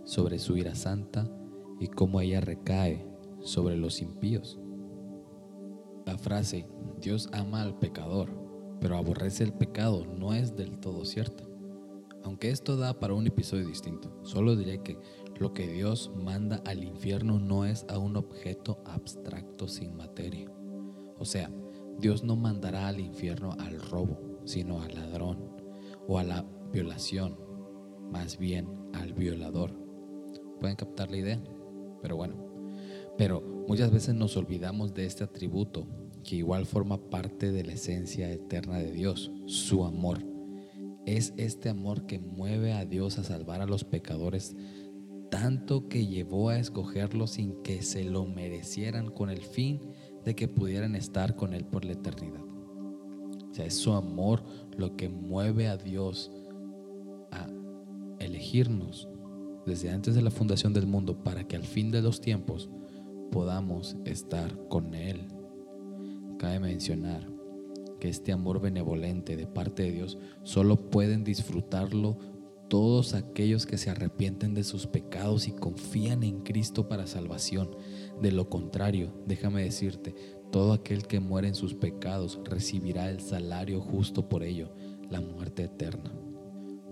sobre 0.03 0.39
su 0.39 0.57
ira 0.57 0.75
santa 0.75 1.31
y 1.79 1.87
cómo 1.87 2.19
ella 2.19 2.41
recae 2.41 3.07
sobre 3.39 3.77
los 3.77 4.01
impíos. 4.01 4.59
La 6.05 6.17
frase 6.17 6.67
Dios 6.99 7.29
ama 7.31 7.61
al 7.61 7.79
pecador, 7.79 8.29
pero 8.81 8.97
aborrece 8.97 9.45
el 9.45 9.53
pecado 9.53 10.05
no 10.05 10.33
es 10.33 10.57
del 10.57 10.77
todo 10.79 11.05
cierta. 11.05 11.44
Aunque 12.25 12.49
esto 12.49 12.75
da 12.75 12.99
para 12.99 13.13
un 13.13 13.27
episodio 13.27 13.67
distinto, 13.67 14.11
solo 14.23 14.55
diré 14.55 14.81
que 14.81 14.97
lo 15.37 15.53
que 15.53 15.67
Dios 15.67 16.11
manda 16.15 16.59
al 16.65 16.83
infierno 16.83 17.37
no 17.37 17.65
es 17.65 17.85
a 17.87 17.99
un 17.99 18.17
objeto 18.17 18.81
abstracto 18.83 19.67
sin 19.67 19.95
materia. 19.95 20.51
O 21.19 21.25
sea, 21.25 21.51
Dios 21.99 22.23
no 22.23 22.35
mandará 22.35 22.87
al 22.87 22.99
infierno 22.99 23.55
al 23.59 23.79
robo, 23.79 24.39
sino 24.43 24.81
al 24.81 24.95
ladrón 24.95 25.51
o 26.07 26.17
a 26.17 26.23
la 26.23 26.43
violación, 26.73 27.37
más 28.11 28.39
bien 28.39 28.69
al 28.93 29.13
violador. 29.13 29.71
¿Pueden 30.59 30.77
captar 30.77 31.11
la 31.11 31.17
idea? 31.17 31.43
Pero 32.01 32.15
bueno, 32.15 32.37
pero 33.19 33.65
muchas 33.67 33.91
veces 33.91 34.15
nos 34.15 34.35
olvidamos 34.35 34.95
de 34.95 35.05
este 35.05 35.23
atributo 35.23 35.85
que 36.23 36.37
igual 36.37 36.65
forma 36.65 36.97
parte 36.97 37.51
de 37.51 37.63
la 37.63 37.73
esencia 37.73 38.31
eterna 38.31 38.79
de 38.79 38.91
Dios, 38.91 39.31
su 39.45 39.85
amor. 39.85 40.34
Es 41.05 41.33
este 41.37 41.69
amor 41.69 42.05
que 42.05 42.19
mueve 42.19 42.73
a 42.73 42.85
Dios 42.85 43.19
a 43.19 43.23
salvar 43.23 43.61
a 43.61 43.67
los 43.67 43.83
pecadores 43.83 44.55
tanto 45.29 45.89
que 45.89 46.07
llevó 46.07 46.49
a 46.49 46.59
escogerlos 46.59 47.31
sin 47.31 47.61
que 47.61 47.81
se 47.81 48.03
lo 48.03 48.25
merecieran 48.25 49.09
con 49.11 49.29
el 49.29 49.41
fin 49.41 49.81
de 50.23 50.35
que 50.35 50.47
pudieran 50.47 50.95
estar 50.95 51.35
con 51.35 51.53
Él 51.53 51.65
por 51.65 51.85
la 51.85 51.93
eternidad. 51.93 52.41
O 52.41 53.53
sea, 53.53 53.65
es 53.65 53.75
su 53.75 53.93
amor 53.93 54.43
lo 54.77 54.95
que 54.95 55.09
mueve 55.09 55.67
a 55.67 55.77
Dios 55.77 56.31
a 57.31 57.47
elegirnos 58.19 59.07
desde 59.65 59.89
antes 59.89 60.15
de 60.15 60.21
la 60.21 60.31
fundación 60.31 60.73
del 60.73 60.87
mundo 60.87 61.23
para 61.23 61.47
que 61.47 61.55
al 61.55 61.63
fin 61.63 61.91
de 61.91 62.01
los 62.01 62.21
tiempos 62.21 62.69
podamos 63.31 63.97
estar 64.05 64.67
con 64.69 64.93
Él. 64.93 65.27
Cabe 66.37 66.59
mencionar 66.59 67.34
este 68.09 68.31
amor 68.31 68.61
benevolente 68.61 69.35
de 69.35 69.47
parte 69.47 69.83
de 69.83 69.91
Dios 69.91 70.17
solo 70.43 70.89
pueden 70.89 71.23
disfrutarlo 71.23 72.17
todos 72.67 73.13
aquellos 73.13 73.65
que 73.65 73.77
se 73.77 73.89
arrepienten 73.89 74.53
de 74.53 74.63
sus 74.63 74.87
pecados 74.87 75.47
y 75.47 75.51
confían 75.51 76.23
en 76.23 76.41
Cristo 76.41 76.87
para 76.87 77.07
salvación. 77.07 77.75
De 78.21 78.31
lo 78.31 78.49
contrario, 78.49 79.13
déjame 79.25 79.63
decirte, 79.63 80.15
todo 80.51 80.73
aquel 80.73 81.05
que 81.05 81.19
muere 81.19 81.47
en 81.47 81.55
sus 81.55 81.73
pecados 81.73 82.39
recibirá 82.43 83.09
el 83.09 83.19
salario 83.19 83.81
justo 83.81 84.29
por 84.29 84.43
ello, 84.43 84.73
la 85.09 85.21
muerte 85.21 85.63
eterna. 85.63 86.11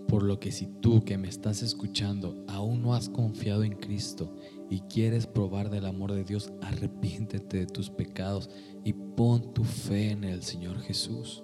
Por 0.07 0.23
lo 0.23 0.39
que 0.39 0.51
si 0.51 0.67
tú 0.67 1.03
que 1.03 1.17
me 1.17 1.29
estás 1.29 1.63
escuchando 1.63 2.43
aún 2.47 2.81
no 2.81 2.93
has 2.93 3.09
confiado 3.09 3.63
en 3.63 3.73
Cristo 3.73 4.35
y 4.69 4.81
quieres 4.81 5.27
probar 5.27 5.69
del 5.69 5.85
amor 5.85 6.13
de 6.13 6.23
Dios, 6.23 6.51
arrepiéntete 6.61 7.57
de 7.57 7.65
tus 7.67 7.89
pecados 7.89 8.49
y 8.83 8.93
pon 8.93 9.53
tu 9.53 9.63
fe 9.63 10.11
en 10.11 10.23
el 10.23 10.43
Señor 10.43 10.79
Jesús. 10.79 11.43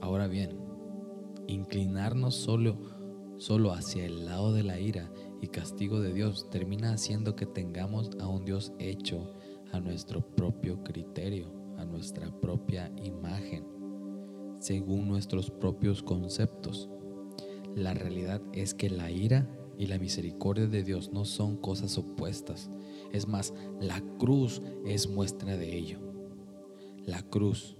Ahora 0.00 0.26
bien, 0.26 0.58
inclinarnos 1.46 2.34
solo, 2.34 2.76
solo 3.36 3.72
hacia 3.72 4.04
el 4.04 4.26
lado 4.26 4.52
de 4.52 4.62
la 4.62 4.78
ira 4.78 5.10
y 5.40 5.48
castigo 5.48 6.00
de 6.00 6.12
Dios 6.12 6.48
termina 6.50 6.92
haciendo 6.92 7.36
que 7.36 7.46
tengamos 7.46 8.10
a 8.20 8.26
un 8.28 8.44
Dios 8.44 8.72
hecho 8.78 9.32
a 9.72 9.80
nuestro 9.80 10.20
propio 10.34 10.82
criterio, 10.84 11.52
a 11.76 11.84
nuestra 11.84 12.30
propia 12.40 12.92
imagen, 13.02 13.66
según 14.58 15.08
nuestros 15.08 15.50
propios 15.50 16.02
conceptos. 16.02 16.88
La 17.74 17.92
realidad 17.92 18.40
es 18.52 18.72
que 18.72 18.88
la 18.88 19.10
ira 19.10 19.48
y 19.78 19.86
la 19.86 19.98
misericordia 19.98 20.66
de 20.66 20.82
Dios 20.82 21.12
no 21.12 21.24
son 21.24 21.56
cosas 21.56 21.98
opuestas. 21.98 22.70
Es 23.12 23.28
más, 23.28 23.54
la 23.80 24.00
cruz 24.18 24.62
es 24.86 25.08
muestra 25.08 25.56
de 25.56 25.76
ello. 25.76 25.98
La 27.06 27.22
cruz 27.22 27.76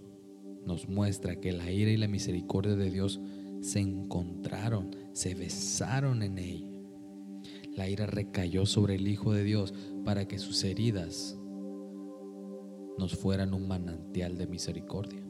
nos 0.67 0.89
muestra 0.89 1.41
que 1.41 1.53
la 1.53 1.71
ira 1.71 1.91
y 1.91 1.97
la 1.97 2.09
misericordia 2.09 2.77
de 2.77 2.91
Dios 2.91 3.21
se 3.61 3.81
encontraron, 3.81 4.95
se 5.13 5.35
besaron 5.35 6.23
en 6.23 6.39
él. 6.39 6.71
La 7.77 7.89
ira 7.89 8.07
recayó 8.07 8.67
sobre 8.67 8.95
el 8.95 9.09
Hijo 9.09 9.33
de 9.33 9.45
Dios 9.45 9.75
para 10.05 10.29
que 10.29 10.39
sus 10.39 10.63
heridas 10.65 11.39
nos 12.99 13.17
fueran 13.17 13.55
un 13.55 13.67
manantial 13.67 14.39
de 14.39 14.47
misericordia. 14.47 15.23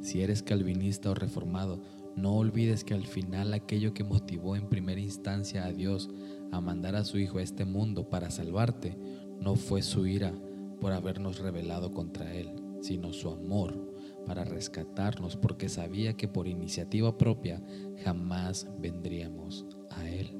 Si 0.00 0.22
eres 0.22 0.42
calvinista 0.42 1.10
o 1.10 1.14
reformado, 1.14 1.82
no 2.16 2.34
olvides 2.34 2.84
que 2.84 2.94
al 2.94 3.06
final 3.06 3.54
aquello 3.54 3.94
que 3.94 4.04
motivó 4.04 4.56
en 4.56 4.68
primera 4.68 5.00
instancia 5.00 5.64
a 5.64 5.72
Dios 5.72 6.10
a 6.52 6.60
mandar 6.60 6.96
a 6.96 7.04
su 7.04 7.18
Hijo 7.18 7.38
a 7.38 7.42
este 7.42 7.64
mundo 7.64 8.08
para 8.08 8.30
salvarte, 8.30 8.96
no 9.40 9.56
fue 9.56 9.82
su 9.82 10.06
ira 10.06 10.34
por 10.80 10.92
habernos 10.92 11.38
rebelado 11.38 11.92
contra 11.92 12.34
Él, 12.34 12.50
sino 12.80 13.12
su 13.12 13.30
amor 13.30 13.90
para 14.26 14.44
rescatarnos 14.44 15.36
porque 15.36 15.68
sabía 15.68 16.16
que 16.16 16.28
por 16.28 16.46
iniciativa 16.46 17.16
propia 17.16 17.62
jamás 18.04 18.68
vendríamos 18.78 19.66
a 19.90 20.08
Él. 20.08 20.36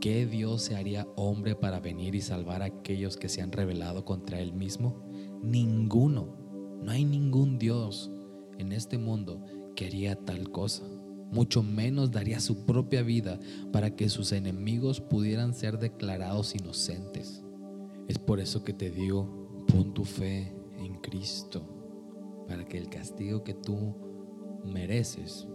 ¿Qué 0.00 0.26
Dios 0.26 0.62
se 0.62 0.76
haría 0.76 1.06
hombre 1.16 1.54
para 1.54 1.78
venir 1.78 2.14
y 2.14 2.22
salvar 2.22 2.62
a 2.62 2.66
aquellos 2.66 3.16
que 3.16 3.28
se 3.28 3.42
han 3.42 3.52
rebelado 3.52 4.04
contra 4.04 4.40
Él 4.40 4.54
mismo? 4.54 5.02
Ninguno. 5.42 6.36
No 6.80 6.90
hay 6.90 7.04
ningún 7.04 7.58
Dios 7.58 8.10
en 8.58 8.72
este 8.72 8.96
mundo 8.96 9.44
que 9.74 9.86
haría 9.86 10.16
tal 10.16 10.50
cosa. 10.50 10.84
Mucho 11.30 11.62
menos 11.62 12.10
daría 12.10 12.40
su 12.40 12.66
propia 12.66 13.02
vida 13.02 13.38
para 13.72 13.94
que 13.94 14.08
sus 14.08 14.32
enemigos 14.32 15.00
pudieran 15.00 15.54
ser 15.54 15.78
declarados 15.78 16.54
inocentes. 16.54 17.42
Es 18.08 18.18
por 18.18 18.40
eso 18.40 18.64
que 18.64 18.72
te 18.72 18.90
digo, 18.90 19.64
pon 19.68 19.94
tu 19.94 20.04
fe 20.04 20.52
en 20.78 20.94
Cristo 21.00 21.62
para 22.48 22.64
que 22.64 22.78
el 22.78 22.88
castigo 22.88 23.44
que 23.44 23.54
tú 23.54 23.94
mereces 24.64 25.46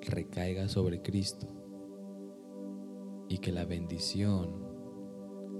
recaiga 0.00 0.68
sobre 0.68 1.02
Cristo 1.02 1.46
y 3.28 3.38
que 3.38 3.52
la 3.52 3.64
bendición 3.64 4.50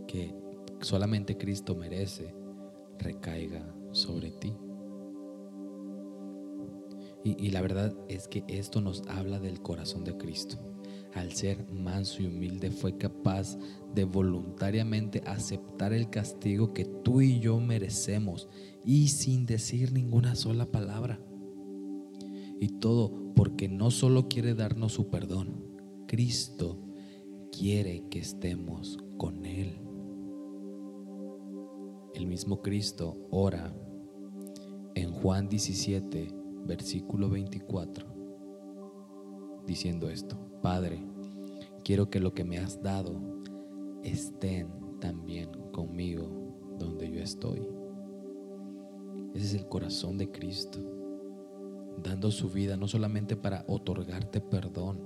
que 0.07 0.35
solamente 0.81 1.37
Cristo 1.37 1.75
merece 1.75 2.35
recaiga 2.99 3.63
sobre 3.93 4.31
ti. 4.31 4.55
Y, 7.25 7.51
la 7.51 7.61
verdad 7.61 7.95
es 8.09 8.27
que 8.27 8.45
esto 8.49 8.81
nos 8.81 9.03
habla 9.09 9.39
del 9.39 9.63
corazón 9.63 10.03
de 10.03 10.17
Cristo. 10.17 10.59
Al 11.15 11.33
ser 11.33 11.71
manso 11.71 12.23
y 12.23 12.27
humilde 12.27 12.71
fue 12.71 12.97
capaz 12.97 13.57
de 13.95 14.05
voluntariamente 14.05 15.23
aceptar 15.27 15.93
el 15.93 16.11
castigo 16.11 16.73
que 16.73 16.85
tú 16.85 17.21
y 17.21 17.39
yo 17.39 17.61
merecemos 17.61 18.49
y 18.85 19.09
sin 19.09 19.47
decir 19.47 19.93
ninguna 19.93 20.35
sola 20.35 20.67
palabra. 20.73 21.21
Y 22.61 22.69
todo 22.81 23.33
porque 23.35 23.69
no 23.69 23.91
solo 23.91 24.29
quiere 24.29 24.55
darnos 24.55 24.93
su 24.93 25.11
perdón, 25.11 25.65
Cristo 26.09 26.79
quiere 27.57 28.09
que 28.09 28.19
estemos 28.19 28.99
con 29.17 29.45
Él. 29.45 29.79
El 32.15 32.27
mismo 32.27 32.63
Cristo 32.63 33.29
ora 33.31 33.75
en 34.95 35.13
Juan 35.13 35.49
17, 35.49 36.42
versículo 36.65 37.29
24, 37.29 38.07
diciendo 39.67 40.09
esto, 40.09 40.37
Padre, 40.63 41.03
quiero 41.85 42.11
que 42.11 42.21
lo 42.21 42.35
que 42.35 42.45
me 42.45 42.59
has 42.59 42.83
dado 42.83 43.21
estén 44.03 44.69
también 45.01 45.51
conmigo 45.73 46.29
donde 46.79 47.11
yo 47.11 47.21
estoy. 47.21 47.67
Ese 49.35 49.47
es 49.47 49.55
el 49.55 49.69
corazón 49.69 50.19
de 50.19 50.31
Cristo, 50.31 50.79
dando 52.03 52.31
su 52.31 52.49
vida 52.49 52.77
no 52.77 52.87
solamente 52.89 53.37
para 53.37 53.65
otorgarte 53.67 54.41
perdón, 54.41 55.01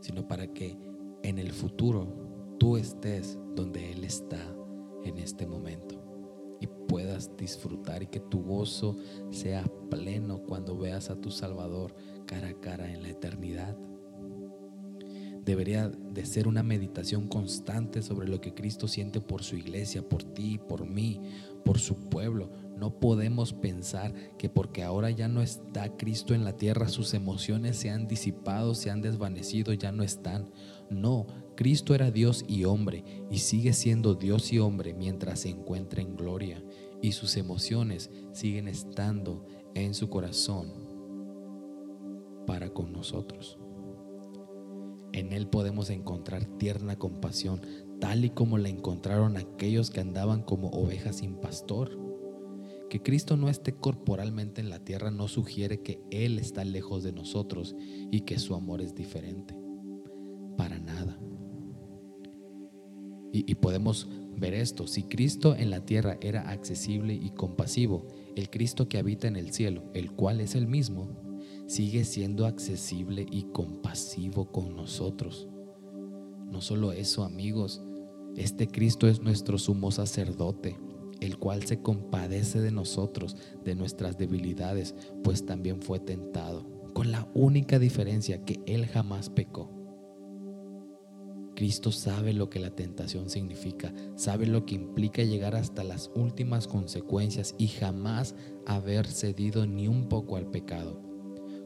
sino 0.00 0.26
para 0.26 0.46
que 0.48 0.78
en 1.22 1.38
el 1.38 1.52
futuro 1.52 2.56
tú 2.58 2.76
estés 2.76 3.38
donde 3.54 3.92
Él 3.92 4.04
está 4.04 4.40
en 5.04 5.18
este 5.18 5.46
momento 5.46 6.01
puedas 6.92 7.34
disfrutar 7.38 8.02
y 8.02 8.06
que 8.08 8.20
tu 8.20 8.42
gozo 8.42 8.98
sea 9.30 9.64
pleno 9.90 10.42
cuando 10.42 10.76
veas 10.76 11.08
a 11.08 11.18
tu 11.18 11.30
Salvador 11.30 11.96
cara 12.26 12.50
a 12.50 12.60
cara 12.60 12.92
en 12.92 13.02
la 13.02 13.08
eternidad. 13.08 13.78
Debería 15.42 15.88
de 15.88 16.26
ser 16.26 16.46
una 16.46 16.62
meditación 16.62 17.28
constante 17.28 18.02
sobre 18.02 18.28
lo 18.28 18.42
que 18.42 18.52
Cristo 18.52 18.88
siente 18.88 19.22
por 19.22 19.42
su 19.42 19.56
iglesia, 19.56 20.06
por 20.06 20.22
ti, 20.22 20.60
por 20.68 20.86
mí, 20.86 21.18
por 21.64 21.78
su 21.78 21.96
pueblo. 21.96 22.50
No 22.76 22.98
podemos 22.98 23.52
pensar 23.52 24.14
que 24.38 24.48
porque 24.48 24.82
ahora 24.82 25.10
ya 25.10 25.28
no 25.28 25.42
está 25.42 25.96
Cristo 25.96 26.34
en 26.34 26.44
la 26.44 26.56
tierra, 26.56 26.88
sus 26.88 27.14
emociones 27.14 27.76
se 27.76 27.90
han 27.90 28.08
disipado, 28.08 28.74
se 28.74 28.90
han 28.90 29.02
desvanecido, 29.02 29.72
ya 29.72 29.92
no 29.92 30.02
están. 30.02 30.50
No, 30.90 31.26
Cristo 31.56 31.94
era 31.94 32.10
Dios 32.10 32.44
y 32.48 32.64
hombre 32.64 33.04
y 33.30 33.38
sigue 33.38 33.72
siendo 33.72 34.14
Dios 34.14 34.52
y 34.52 34.58
hombre 34.58 34.94
mientras 34.94 35.40
se 35.40 35.50
encuentra 35.50 36.02
en 36.02 36.16
gloria 36.16 36.62
y 37.00 37.12
sus 37.12 37.36
emociones 37.36 38.10
siguen 38.32 38.68
estando 38.68 39.44
en 39.74 39.94
su 39.94 40.08
corazón 40.08 40.72
para 42.46 42.70
con 42.70 42.92
nosotros. 42.92 43.58
En 45.12 45.32
Él 45.32 45.46
podemos 45.46 45.90
encontrar 45.90 46.46
tierna 46.58 46.98
compasión, 46.98 47.60
tal 48.00 48.24
y 48.24 48.30
como 48.30 48.56
la 48.56 48.70
encontraron 48.70 49.36
aquellos 49.36 49.90
que 49.90 50.00
andaban 50.00 50.42
como 50.42 50.68
ovejas 50.68 51.16
sin 51.16 51.34
pastor. 51.34 51.98
Que 52.92 53.00
Cristo 53.00 53.38
no 53.38 53.48
esté 53.48 53.72
corporalmente 53.72 54.60
en 54.60 54.68
la 54.68 54.78
tierra 54.78 55.10
no 55.10 55.26
sugiere 55.26 55.80
que 55.80 56.02
Él 56.10 56.38
está 56.38 56.62
lejos 56.62 57.02
de 57.02 57.10
nosotros 57.10 57.74
y 58.10 58.20
que 58.20 58.38
su 58.38 58.54
amor 58.54 58.82
es 58.82 58.94
diferente. 58.94 59.56
Para 60.58 60.78
nada. 60.78 61.18
Y, 63.32 63.54
podemos 63.54 64.10
ver 64.36 64.52
esto. 64.52 64.86
Si 64.86 65.04
Cristo 65.04 65.56
en 65.56 65.70
la 65.70 65.86
tierra 65.86 66.18
era 66.20 66.50
accesible 66.50 67.14
y 67.14 67.30
compasivo, 67.30 68.08
el 68.36 68.50
Cristo 68.50 68.90
que 68.90 68.98
habita 68.98 69.26
en 69.26 69.36
el 69.36 69.54
cielo, 69.54 69.84
el 69.94 70.12
cual 70.12 70.42
es 70.42 70.54
el 70.54 70.66
mismo, 70.66 71.08
sigue 71.66 72.04
siendo 72.04 72.44
accesible 72.44 73.24
y 73.30 73.44
compasivo 73.44 74.52
con 74.52 74.76
nosotros. 74.76 75.48
No 76.44 76.60
solo 76.60 76.92
eso, 76.92 77.24
amigos, 77.24 77.82
este 78.36 78.68
Cristo 78.68 79.08
es 79.08 79.22
nuestro 79.22 79.56
sumo 79.56 79.90
sacerdote, 79.90 80.76
el 81.22 81.38
cual 81.38 81.64
se 81.64 81.80
compadece 81.80 82.60
de 82.60 82.72
nosotros, 82.72 83.36
de 83.64 83.76
nuestras 83.76 84.18
debilidades, 84.18 84.94
pues 85.22 85.46
también 85.46 85.80
fue 85.80 86.00
tentado, 86.00 86.66
con 86.94 87.12
la 87.12 87.30
única 87.32 87.78
diferencia 87.78 88.44
que 88.44 88.60
Él 88.66 88.86
jamás 88.86 89.30
pecó. 89.30 89.70
Cristo 91.54 91.92
sabe 91.92 92.32
lo 92.32 92.50
que 92.50 92.58
la 92.58 92.70
tentación 92.70 93.30
significa, 93.30 93.94
sabe 94.16 94.46
lo 94.46 94.66
que 94.66 94.74
implica 94.74 95.22
llegar 95.22 95.54
hasta 95.54 95.84
las 95.84 96.10
últimas 96.16 96.66
consecuencias 96.66 97.54
y 97.56 97.68
jamás 97.68 98.34
haber 98.66 99.06
cedido 99.06 99.64
ni 99.66 99.86
un 99.86 100.08
poco 100.08 100.36
al 100.36 100.46
pecado, 100.46 101.00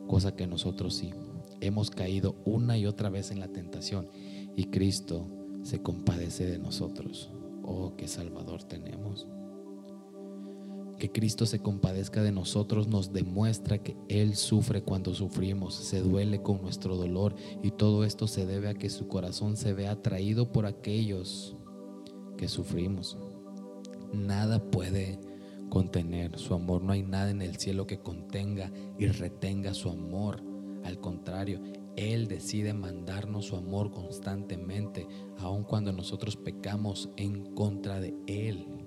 cosa 0.07 0.37
que 0.37 0.47
nosotros 0.47 0.97
sí. 0.97 1.15
Hemos 1.63 1.91
caído 1.91 2.37
una 2.45 2.77
y 2.77 2.85
otra 2.85 3.09
vez 3.09 3.31
en 3.31 3.41
la 3.41 3.49
tentación 3.49 4.09
y 4.55 4.65
Cristo 4.65 5.27
se 5.63 5.81
compadece 5.81 6.45
de 6.45 6.59
nosotros. 6.59 7.31
Oh, 7.63 7.95
qué 7.97 8.07
Salvador 8.07 8.63
tenemos. 8.65 9.27
Que 10.99 11.13
Cristo 11.13 11.45
se 11.45 11.59
compadezca 11.59 12.23
de 12.23 12.33
nosotros 12.33 12.89
nos 12.89 13.13
demuestra 13.13 13.79
que 13.79 13.97
Él 14.09 14.35
sufre 14.35 14.83
cuando 14.83 15.15
sufrimos, 15.15 15.75
se 15.75 16.01
duele 16.01 16.41
con 16.43 16.63
nuestro 16.63 16.97
dolor 16.97 17.35
y 17.63 17.71
todo 17.71 18.05
esto 18.05 18.27
se 18.27 18.47
debe 18.47 18.69
a 18.69 18.75
que 18.75 18.89
su 18.89 19.07
corazón 19.07 19.57
se 19.57 19.75
ve 19.75 19.89
atraído 19.89 20.53
por 20.53 20.65
aquellos 20.65 21.57
que 22.39 22.49
sufrimos. 22.49 23.19
Nada 24.13 24.71
puede 24.71 25.19
contener 25.69 26.39
su 26.39 26.55
amor, 26.55 26.83
no 26.83 26.93
hay 26.93 27.03
nada 27.03 27.31
en 27.31 27.43
el 27.43 27.57
cielo 27.57 27.87
que 27.87 27.99
contenga 27.99 28.73
y 28.99 29.07
retenga 29.09 29.75
su 29.75 29.91
amor. 29.91 30.43
Al 30.85 31.01
contrario, 31.01 31.61
Él 31.97 32.29
decide 32.29 32.73
mandarnos 32.73 33.47
su 33.47 33.57
amor 33.57 33.91
constantemente, 33.91 35.07
aun 35.39 35.65
cuando 35.65 35.93
nosotros 35.93 36.37
pecamos 36.37 37.11
en 37.17 37.55
contra 37.55 38.01
de 38.01 38.15
Él. 38.27 38.86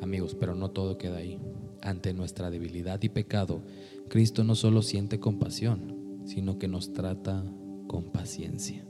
Amigos, 0.00 0.34
pero 0.34 0.54
no 0.54 0.70
todo 0.70 0.98
queda 0.98 1.18
ahí. 1.18 1.38
Ante 1.82 2.12
nuestra 2.12 2.50
debilidad 2.50 3.02
y 3.02 3.08
pecado, 3.08 3.62
Cristo 4.08 4.44
no 4.44 4.54
solo 4.54 4.82
siente 4.82 5.20
compasión, 5.20 6.22
sino 6.24 6.58
que 6.58 6.68
nos 6.68 6.92
trata 6.92 7.44
con 7.86 8.10
paciencia. 8.12 8.86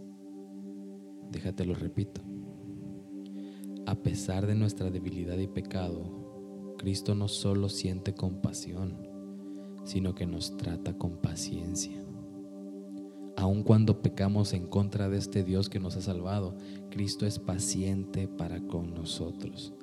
Déjate 1.30 1.64
lo 1.64 1.74
repito. 1.74 2.22
A 3.86 3.94
pesar 4.02 4.46
de 4.46 4.54
nuestra 4.54 4.90
debilidad 4.90 5.38
y 5.38 5.46
pecado, 5.46 6.74
Cristo 6.78 7.14
no 7.14 7.28
solo 7.28 7.68
siente 7.68 8.14
compasión, 8.14 9.08
sino 9.84 10.14
que 10.14 10.26
nos 10.26 10.56
trata 10.56 10.96
con 10.96 11.18
paciencia. 11.18 12.04
Aun 13.36 13.62
cuando 13.62 14.02
pecamos 14.02 14.52
en 14.52 14.66
contra 14.66 15.08
de 15.08 15.16
este 15.16 15.44
Dios 15.44 15.68
que 15.68 15.80
nos 15.80 15.96
ha 15.96 16.02
salvado, 16.02 16.56
Cristo 16.90 17.24
es 17.24 17.38
paciente 17.38 18.26
para 18.26 18.60
con 18.60 18.94
nosotros. 18.94 19.74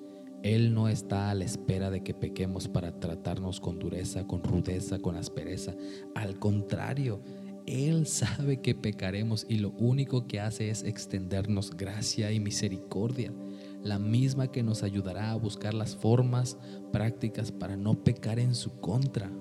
Él 0.45 0.75
no 0.75 0.87
está 0.89 1.31
a 1.31 1.33
la 1.33 1.43
espera 1.43 1.89
de 1.89 2.03
que 2.03 2.13
pequemos 2.13 2.67
para 2.67 2.99
tratarnos 2.99 3.59
con 3.59 3.79
dureza, 3.79 4.27
con 4.27 4.43
rudeza, 4.43 4.99
con 4.99 5.15
aspereza. 5.15 5.73
Al 6.13 6.37
contrario, 6.37 7.19
Él 7.65 8.05
sabe 8.05 8.61
que 8.61 8.75
pecaremos 8.75 9.47
y 9.49 9.57
lo 9.57 9.71
único 9.71 10.27
que 10.27 10.39
hace 10.39 10.69
es 10.69 10.83
extendernos 10.83 11.75
gracia 11.75 12.31
y 12.31 12.39
misericordia, 12.39 13.33
la 13.81 13.97
misma 13.97 14.51
que 14.51 14.61
nos 14.61 14.83
ayudará 14.83 15.31
a 15.31 15.35
buscar 15.35 15.73
las 15.73 15.95
formas 15.95 16.59
prácticas 16.91 17.51
para 17.51 17.75
no 17.75 18.03
pecar 18.03 18.37
en 18.37 18.53
su 18.53 18.79
contra. 18.79 19.31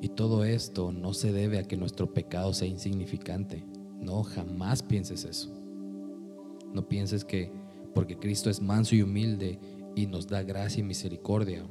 Y 0.00 0.08
todo 0.08 0.44
esto 0.44 0.90
no 0.90 1.12
se 1.12 1.32
debe 1.32 1.58
a 1.58 1.64
que 1.64 1.76
nuestro 1.76 2.14
pecado 2.14 2.54
sea 2.54 2.66
insignificante. 2.68 3.62
No, 4.00 4.22
jamás 4.22 4.82
pienses 4.82 5.26
eso. 5.26 5.54
No 6.72 6.88
pienses 6.88 7.26
que 7.26 7.52
porque 7.98 8.16
Cristo 8.16 8.48
es 8.48 8.62
manso 8.62 8.94
y 8.94 9.02
humilde 9.02 9.58
y 9.96 10.06
nos 10.06 10.28
da 10.28 10.44
gracia 10.44 10.82
y 10.82 10.84
misericordia. 10.84 11.66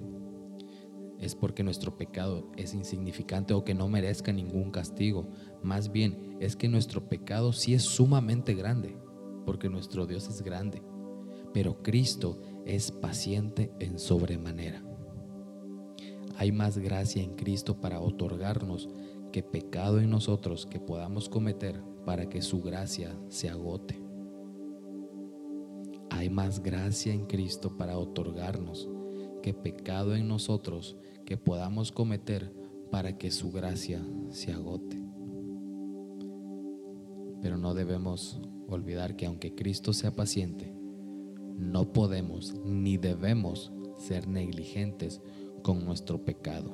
Es 1.21 1.35
porque 1.35 1.63
nuestro 1.63 1.95
pecado 1.95 2.51
es 2.57 2.73
insignificante 2.73 3.53
o 3.53 3.63
que 3.63 3.73
no 3.73 3.87
merezca 3.87 4.33
ningún 4.33 4.69
castigo. 4.69 5.29
Más 5.63 5.89
bien 5.89 6.35
es 6.41 6.57
que 6.57 6.67
nuestro 6.67 7.07
pecado 7.07 7.53
sí 7.53 7.73
es 7.73 7.83
sumamente 7.83 8.55
grande, 8.55 8.97
porque 9.45 9.69
nuestro 9.69 10.05
Dios 10.05 10.27
es 10.27 10.41
grande. 10.41 10.81
Pero 11.53 11.81
Cristo 11.81 12.41
es 12.65 12.91
paciente 12.91 13.71
en 13.79 13.97
sobremanera. 13.97 14.83
Hay 16.35 16.51
más 16.51 16.77
gracia 16.77 17.23
en 17.23 17.35
Cristo 17.35 17.79
para 17.79 18.01
otorgarnos 18.01 18.89
que 19.31 19.43
pecado 19.43 20.01
en 20.01 20.09
nosotros 20.09 20.65
que 20.65 20.81
podamos 20.81 21.29
cometer 21.29 21.81
para 22.05 22.27
que 22.27 22.41
su 22.41 22.61
gracia 22.61 23.17
se 23.29 23.49
agote. 23.49 24.06
Hay 26.17 26.31
más 26.31 26.63
gracia 26.63 27.13
en 27.13 27.27
Cristo 27.27 27.77
para 27.77 27.99
otorgarnos 27.99 28.89
que 29.43 29.53
pecado 29.53 30.15
en 30.15 30.27
nosotros 30.27 30.97
que 31.27 31.37
podamos 31.37 31.91
cometer 31.91 32.51
para 32.89 33.19
que 33.19 33.29
su 33.29 33.51
gracia 33.51 34.03
se 34.31 34.51
agote. 34.51 34.99
Pero 37.39 37.57
no 37.57 37.75
debemos 37.75 38.41
olvidar 38.67 39.15
que 39.15 39.27
aunque 39.27 39.53
Cristo 39.53 39.93
sea 39.93 40.15
paciente, 40.15 40.73
no 41.55 41.93
podemos 41.93 42.55
ni 42.65 42.97
debemos 42.97 43.71
ser 43.99 44.27
negligentes 44.27 45.21
con 45.61 45.85
nuestro 45.85 46.25
pecado. 46.25 46.71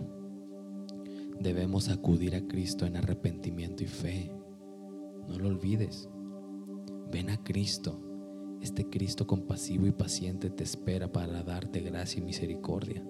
Debemos 1.41 1.89
acudir 1.89 2.35
a 2.35 2.47
Cristo 2.47 2.85
en 2.85 2.95
arrepentimiento 2.95 3.83
y 3.83 3.87
fe. 3.87 4.31
No 5.27 5.37
lo 5.37 5.49
olvides. 5.49 6.07
Ven 7.11 7.29
a 7.29 7.43
Cristo. 7.43 8.12
Este 8.63 8.85
Cristo 8.85 9.27
compasivo 9.27 9.87
y 9.87 9.91
paciente 9.91 10.49
te 10.49 10.63
espera 10.63 11.11
para 11.11 11.43
darte 11.43 11.81
gracia 11.81 12.21
y 12.21 12.23
misericordia. 12.23 13.05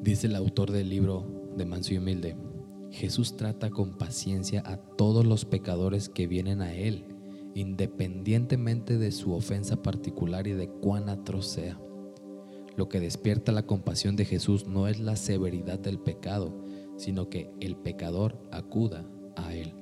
Dice 0.00 0.26
el 0.26 0.34
autor 0.34 0.72
del 0.72 0.88
libro 0.88 1.52
de 1.56 1.64
Manso 1.64 1.94
y 1.94 1.98
Humilde, 1.98 2.34
Jesús 2.90 3.36
trata 3.36 3.70
con 3.70 3.96
paciencia 3.96 4.64
a 4.66 4.78
todos 4.78 5.24
los 5.24 5.44
pecadores 5.44 6.08
que 6.08 6.26
vienen 6.26 6.60
a 6.60 6.74
Él, 6.74 7.04
independientemente 7.54 8.98
de 8.98 9.12
su 9.12 9.32
ofensa 9.32 9.80
particular 9.80 10.48
y 10.48 10.54
de 10.54 10.68
cuán 10.68 11.08
atroz 11.08 11.46
sea. 11.46 11.80
Lo 12.76 12.88
que 12.88 12.98
despierta 12.98 13.52
la 13.52 13.64
compasión 13.64 14.16
de 14.16 14.24
Jesús 14.24 14.66
no 14.66 14.88
es 14.88 14.98
la 14.98 15.14
severidad 15.14 15.78
del 15.78 16.00
pecado, 16.00 16.64
sino 16.96 17.28
que 17.28 17.48
el 17.60 17.76
pecador 17.76 18.42
acuda 18.50 19.08
a 19.36 19.54
Él. 19.54 19.72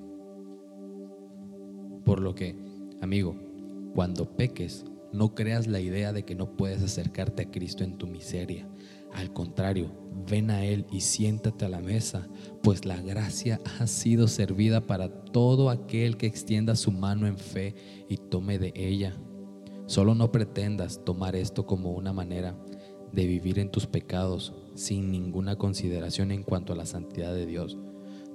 Por 2.05 2.21
lo 2.21 2.35
que, 2.35 2.59
amigo, 3.01 3.50
cuando 3.95 4.37
peques, 4.37 4.85
no 5.13 5.35
creas 5.35 5.67
la 5.67 5.81
idea 5.81 6.13
de 6.13 6.25
que 6.25 6.35
no 6.35 6.57
puedes 6.57 6.83
acercarte 6.83 7.43
a 7.43 7.51
Cristo 7.51 7.83
en 7.83 7.99
tu 7.99 8.07
miseria. 8.07 8.69
Al 9.13 9.33
contrario, 9.33 9.91
ven 10.29 10.51
a 10.51 10.65
Él 10.65 10.87
y 10.93 11.01
siéntate 11.01 11.65
a 11.65 11.69
la 11.69 11.81
mesa, 11.81 12.29
pues 12.63 12.85
la 12.85 13.01
gracia 13.01 13.61
ha 13.81 13.87
sido 13.89 14.29
servida 14.29 14.87
para 14.87 15.09
todo 15.09 15.69
aquel 15.69 16.17
que 16.17 16.27
extienda 16.27 16.77
su 16.77 16.93
mano 16.93 17.27
en 17.27 17.37
fe 17.37 17.75
y 18.09 18.17
tome 18.17 18.59
de 18.59 18.73
ella. 18.77 19.17
Solo 19.87 20.15
no 20.15 20.31
pretendas 20.31 21.05
tomar 21.05 21.35
esto 21.35 21.67
como 21.67 21.91
una 21.91 22.13
manera 22.13 22.57
de 23.13 23.27
vivir 23.27 23.59
en 23.59 23.73
tus 23.73 23.89
pecados 23.89 24.55
sin 24.77 25.11
ninguna 25.11 25.57
consideración 25.57 26.31
en 26.31 26.45
cuanto 26.45 26.73
a 26.73 26.77
la 26.77 26.87
santidad 26.87 27.35
de 27.35 27.47
Dios. 27.47 27.77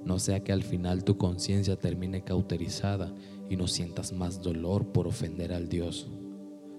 No 0.04 0.18
sea 0.18 0.44
que 0.44 0.52
al 0.52 0.62
final 0.62 1.02
tu 1.02 1.16
conciencia 1.16 1.76
termine 1.76 2.22
cauterizada 2.22 3.14
y 3.48 3.56
no 3.56 3.66
sientas 3.66 4.12
más 4.12 4.42
dolor 4.42 4.92
por 4.92 5.06
ofender 5.06 5.52
al 5.52 5.68
Dios 5.68 6.08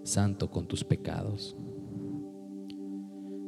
santo 0.07 0.49
con 0.49 0.67
tus 0.67 0.83
pecados. 0.83 1.55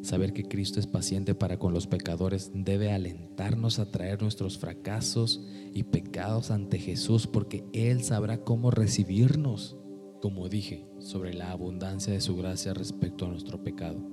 Saber 0.02 0.34
que 0.34 0.44
Cristo 0.44 0.80
es 0.80 0.88
paciente 0.88 1.36
para 1.36 1.58
con 1.58 1.74
los 1.74 1.88
pecadores 1.88 2.52
debe 2.54 2.92
alentarnos 2.92 3.80
a 3.80 3.92
traer 3.92 4.22
nuestros 4.22 4.58
fracasos 4.58 5.46
y 5.74 5.84
pecados 5.84 6.52
ante 6.52 6.80
Jesús 6.80 7.28
porque 7.28 7.66
Él 7.74 8.04
sabrá 8.04 8.44
cómo 8.44 8.72
recibirnos. 8.72 9.78
Como 10.22 10.50
dije, 10.50 10.86
sobre 11.00 11.34
la 11.34 11.52
abundancia 11.52 12.14
de 12.14 12.22
su 12.22 12.36
gracia 12.36 12.74
respecto 12.74 13.26
a 13.26 13.30
nuestro 13.30 13.64
pecado. 13.64 14.06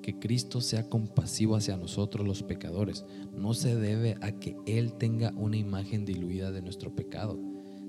Que 0.00 0.18
Cristo 0.18 0.60
sea 0.60 0.88
compasivo 0.88 1.54
hacia 1.54 1.76
nosotros 1.76 2.26
los 2.26 2.42
pecadores 2.42 3.04
no 3.32 3.54
se 3.54 3.76
debe 3.76 4.16
a 4.20 4.32
que 4.32 4.56
Él 4.66 4.94
tenga 4.94 5.32
una 5.36 5.56
imagen 5.56 6.04
diluida 6.04 6.50
de 6.50 6.62
nuestro 6.62 6.94
pecado, 6.94 7.38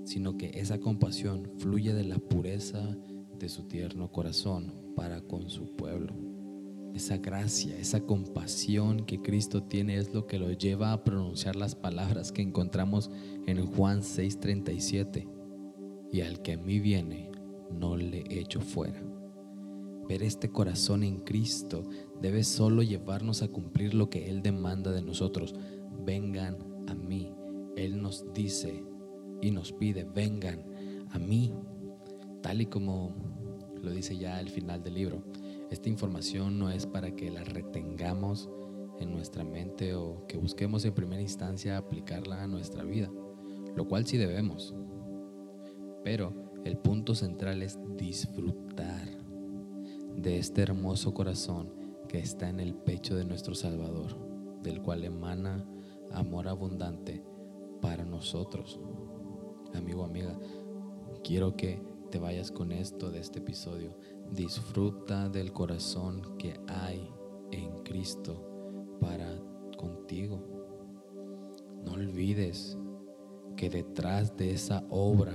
sino 0.03 0.37
que 0.37 0.51
esa 0.55 0.79
compasión 0.79 1.51
fluye 1.57 1.93
de 1.93 2.03
la 2.03 2.17
pureza 2.17 2.97
de 3.39 3.49
su 3.49 3.63
tierno 3.63 4.11
corazón 4.11 4.73
para 4.95 5.21
con 5.21 5.49
su 5.49 5.75
pueblo. 5.75 6.13
Esa 6.93 7.17
gracia, 7.17 7.77
esa 7.77 8.01
compasión 8.01 9.05
que 9.05 9.19
Cristo 9.19 9.63
tiene 9.63 9.97
es 9.97 10.13
lo 10.13 10.27
que 10.27 10.37
lo 10.37 10.51
lleva 10.51 10.93
a 10.93 11.03
pronunciar 11.03 11.55
las 11.55 11.75
palabras 11.75 12.31
que 12.31 12.43
encontramos 12.43 13.09
en 13.47 13.65
Juan 13.65 14.01
6:37. 14.01 15.27
Y 16.11 16.21
al 16.21 16.43
que 16.43 16.53
a 16.53 16.57
mí 16.57 16.79
viene, 16.79 17.31
no 17.71 17.97
le 17.97 18.23
echo 18.29 18.61
fuera. 18.61 19.01
Ver 20.07 20.21
este 20.21 20.49
corazón 20.49 21.03
en 21.03 21.21
Cristo 21.21 21.83
debe 22.21 22.43
solo 22.43 22.83
llevarnos 22.83 23.41
a 23.41 23.47
cumplir 23.47 23.95
lo 23.95 24.09
que 24.09 24.29
Él 24.29 24.43
demanda 24.43 24.91
de 24.91 25.01
nosotros. 25.01 25.55
Vengan 26.05 26.57
a 26.87 26.93
mí. 26.93 27.33
Él 27.75 28.01
nos 28.01 28.31
dice 28.33 28.83
y 29.43 29.51
nos 29.51 29.73
pide, 29.73 30.05
vengan 30.05 30.63
a 31.11 31.19
mí, 31.19 31.53
tal 32.41 32.61
y 32.61 32.65
como 32.65 33.13
lo 33.81 33.91
dice 33.91 34.17
ya 34.17 34.37
al 34.37 34.49
final 34.49 34.81
del 34.81 34.93
libro. 34.93 35.21
Esta 35.69 35.89
información 35.89 36.57
no 36.57 36.69
es 36.69 36.85
para 36.85 37.11
que 37.11 37.29
la 37.29 37.43
retengamos 37.43 38.49
en 38.99 39.11
nuestra 39.11 39.43
mente 39.43 39.95
o 39.95 40.25
que 40.27 40.37
busquemos 40.37 40.85
en 40.85 40.93
primera 40.93 41.21
instancia 41.21 41.77
aplicarla 41.77 42.41
a 42.41 42.47
nuestra 42.47 42.83
vida, 42.83 43.11
lo 43.75 43.85
cual 43.85 44.07
sí 44.07 44.17
debemos. 44.17 44.73
Pero 46.05 46.33
el 46.63 46.77
punto 46.77 47.13
central 47.13 47.63
es 47.63 47.77
disfrutar 47.97 49.09
de 50.15 50.37
este 50.37 50.61
hermoso 50.61 51.13
corazón 51.13 51.73
que 52.07 52.19
está 52.19 52.47
en 52.47 52.61
el 52.61 52.75
pecho 52.75 53.15
de 53.15 53.25
nuestro 53.25 53.55
Salvador, 53.55 54.15
del 54.61 54.81
cual 54.81 55.03
emana 55.03 55.65
amor 56.11 56.47
abundante 56.47 57.21
para 57.81 58.05
nosotros. 58.05 58.79
Amigo, 59.75 60.03
amiga, 60.03 60.37
quiero 61.23 61.55
que 61.55 61.81
te 62.11 62.19
vayas 62.19 62.51
con 62.51 62.71
esto 62.71 63.09
de 63.11 63.19
este 63.19 63.39
episodio. 63.39 63.97
Disfruta 64.31 65.29
del 65.29 65.51
corazón 65.51 66.37
que 66.37 66.59
hay 66.67 67.09
en 67.51 67.83
Cristo 67.83 68.97
para 69.01 69.39
contigo. 69.77 70.41
No 71.83 71.93
olvides 71.93 72.77
que 73.55 73.69
detrás 73.69 74.37
de 74.37 74.51
esa 74.51 74.83
obra 74.89 75.33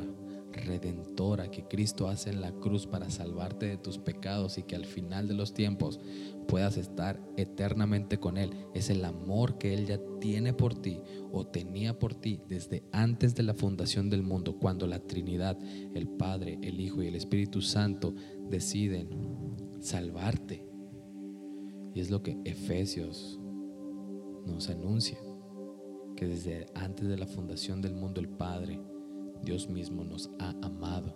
redentora 0.53 1.51
que 1.51 1.65
Cristo 1.65 2.09
hace 2.09 2.31
en 2.31 2.41
la 2.41 2.53
cruz 2.53 2.87
para 2.87 3.11
salvarte 3.11 3.67
de 3.67 3.77
tus 3.77 3.99
pecados 3.99 4.59
y 4.59 4.63
que 4.63 4.77
al 4.77 4.87
final 4.87 5.29
de 5.29 5.35
los 5.35 5.55
tiempos 5.55 6.01
puedas 6.49 6.79
estar 6.79 7.21
eternamente 7.37 8.19
con 8.19 8.39
Él. 8.39 8.51
Es 8.75 8.89
el 8.89 9.05
amor 9.05 9.59
que 9.59 9.75
Él 9.75 9.87
ya 9.87 10.01
tiene 10.19 10.55
por 10.55 10.75
ti 10.75 10.99
o 11.31 11.47
tenía 11.47 11.99
por 11.99 12.15
ti 12.15 12.41
desde 12.49 12.83
antes 12.91 13.35
de 13.35 13.43
la 13.43 13.53
fundación 13.53 14.09
del 14.09 14.23
mundo, 14.23 14.57
cuando 14.59 14.87
la 14.87 14.99
Trinidad, 14.99 15.59
el 15.95 16.09
Padre, 16.09 16.59
el 16.63 16.81
Hijo 16.81 17.03
y 17.03 17.07
el 17.07 17.15
Espíritu 17.15 17.61
Santo 17.61 18.15
deciden 18.49 19.11
salvarte. 19.81 20.67
Y 21.95 22.01
es 22.01 22.11
lo 22.11 22.23
que 22.23 22.39
Efesios 22.45 23.39
nos 24.47 24.71
anuncia, 24.71 25.19
que 26.17 26.27
desde 26.27 26.67
antes 26.75 27.09
de 27.09 27.19
la 27.19 27.27
fundación 27.27 27.83
del 27.83 27.95
mundo 27.95 28.21
el 28.23 28.29
Padre, 28.31 28.81
Dios 29.43 29.69
mismo 29.69 30.03
nos 30.03 30.31
ha 30.39 30.55
amado 30.63 31.15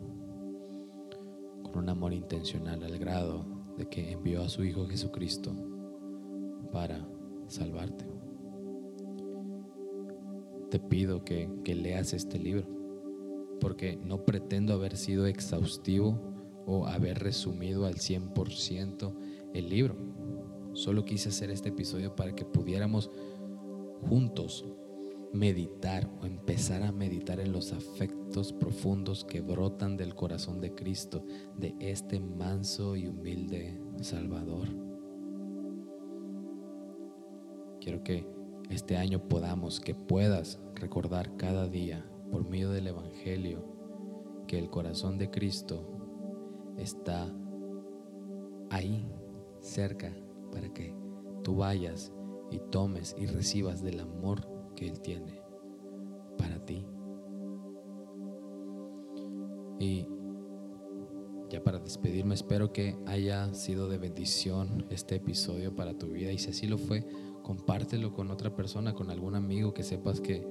con 1.63 1.85
un 1.85 1.89
amor 1.89 2.13
intencional 2.13 2.83
al 2.83 2.99
grado 2.99 3.62
de 3.77 3.87
que 3.87 4.13
envió 4.13 4.43
a 4.43 4.49
su 4.49 4.65
Hijo 4.65 4.87
Jesucristo 4.87 5.55
para 6.73 7.07
salvarte. 7.47 8.07
Te 10.71 10.79
pido 10.79 11.25
que, 11.25 11.49
leas 11.65 12.15
este 12.15 12.39
libro, 12.39 12.67
porque 13.61 13.97
no 13.97 14.25
pretendo 14.25 14.73
haber 14.73 14.97
sido 14.97 15.27
exhaustivo 15.27 16.19
o 16.67 16.87
haber 16.87 17.19
resumido 17.19 17.87
al 17.87 17.97
100% 17.97 19.15
el 19.53 19.69
libro. 19.69 19.97
Solo 20.73 21.05
quise 21.05 21.29
hacer 21.29 21.51
este 21.51 21.69
episodio 21.69 22.17
para 22.17 22.35
que 22.35 22.47
pudiéramos 22.47 23.11
juntos 24.09 24.65
meditar 25.33 26.11
o 26.21 26.27
empezar 26.27 26.83
a 26.83 26.93
meditar 26.93 27.41
en 27.41 27.53
los 27.53 27.73
profundos 28.33 29.25
que 29.25 29.43
brotan 29.43 29.97
del 29.97 30.15
corazón 30.15 30.61
de 30.61 30.75
Cristo, 30.75 31.25
de 31.59 31.75
este 31.79 32.19
manso 32.19 32.97
y 32.97 33.07
humilde 33.07 33.79
Salvador. 34.01 34.69
Quiero 37.81 38.03
que 38.03 38.27
este 38.71 38.97
año 38.97 39.29
podamos, 39.29 39.81
que 39.81 39.95
puedas 39.95 40.59
recordar 40.75 41.37
cada 41.37 41.69
día 41.69 42.05
por 42.31 42.49
medio 42.49 42.71
del 42.71 42.87
Evangelio 42.87 43.65
que 44.47 44.59
el 44.59 44.71
corazón 44.71 45.19
de 45.19 45.31
Cristo 45.31 45.87
está 46.79 47.31
ahí, 48.71 49.07
cerca, 49.61 50.15
para 50.51 50.73
que 50.73 50.95
tú 51.43 51.57
vayas 51.57 52.13
y 52.51 52.59
tomes 52.71 53.15
y 53.19 53.27
recibas 53.27 53.83
del 53.83 54.01
amor 54.01 54.49
que 54.75 54.89
Él 54.89 55.01
tiene 55.01 55.43
para 56.39 56.59
ti. 56.65 56.87
Y 59.83 60.07
ya 61.51 61.65
para 61.65 61.81
despedirme, 61.81 62.37
espero 62.37 62.73
que 62.73 62.97
haya 63.05 63.53
sido 63.53 63.89
de 63.89 63.99
bendición 63.99 64.87
este 64.91 65.17
episodio 65.17 65.75
para 65.75 65.99
tu 65.99 66.07
vida. 66.07 66.31
Y 66.31 66.39
si 66.39 66.51
así 66.51 66.69
lo 66.69 66.79
fue, 66.79 67.05
compártelo 67.43 68.13
con 68.13 68.31
otra 68.31 68.55
persona, 68.55 68.95
con 68.95 69.11
algún 69.11 69.35
amigo 69.35 69.75
que 69.75 69.83
sepas 69.83 70.21
que 70.21 70.47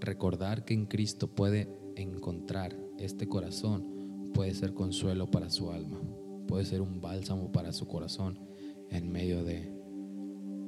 recordar 0.00 0.64
que 0.64 0.74
en 0.74 0.86
Cristo 0.86 1.26
puede 1.26 1.68
encontrar 1.96 2.76
este 2.98 3.26
corazón 3.26 4.30
puede 4.32 4.54
ser 4.54 4.72
consuelo 4.72 5.28
para 5.28 5.50
su 5.50 5.72
alma. 5.72 5.98
puede 6.46 6.64
ser 6.64 6.80
un 6.80 7.00
bálsamo 7.00 7.50
para 7.50 7.72
su 7.72 7.88
corazón 7.88 8.38
en 8.90 9.10
medio 9.10 9.42
de 9.42 9.68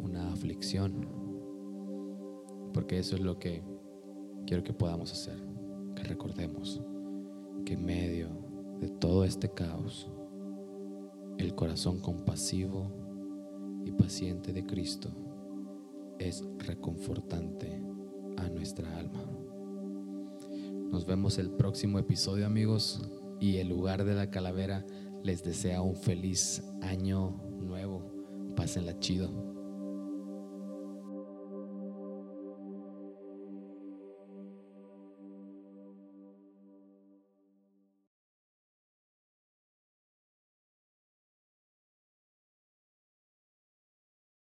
una 0.01 0.33
aflicción. 0.33 1.07
Porque 2.75 2.99
eso 2.99 3.15
es 3.15 3.23
lo 3.23 3.39
que 3.39 3.63
quiero 4.47 4.65
que 4.65 4.73
podamos 4.73 5.13
hacer, 5.13 5.39
que 5.99 6.05
recordemos 6.05 6.81
que 7.65 7.75
en 7.75 7.85
medio 7.85 8.29
de 8.81 8.89
todo 8.89 9.25
este 9.25 9.51
caos, 9.51 10.09
el 11.39 11.55
corazón 11.55 12.01
compasivo 12.01 12.93
y 13.85 13.91
paciente 13.91 14.53
de 14.53 14.65
Cristo 14.65 15.11
es 16.19 16.45
reconfortante 16.59 17.83
a 18.37 18.49
nuestra 18.49 18.97
alma. 18.97 19.25
Nos 20.91 21.05
vemos 21.05 21.39
el 21.39 21.51
próximo 21.51 21.99
episodio 21.99 22.47
amigos 22.47 23.03
y 23.41 23.57
el 23.57 23.69
lugar 23.69 24.05
de 24.05 24.15
la 24.15 24.31
calavera 24.31 24.87
les 25.25 25.43
desea 25.43 25.83
un 25.83 25.97
feliz 25.97 26.63
año 26.81 27.43
nuevo. 27.61 28.55
Pásenla 28.57 28.99
chido. 29.01 29.48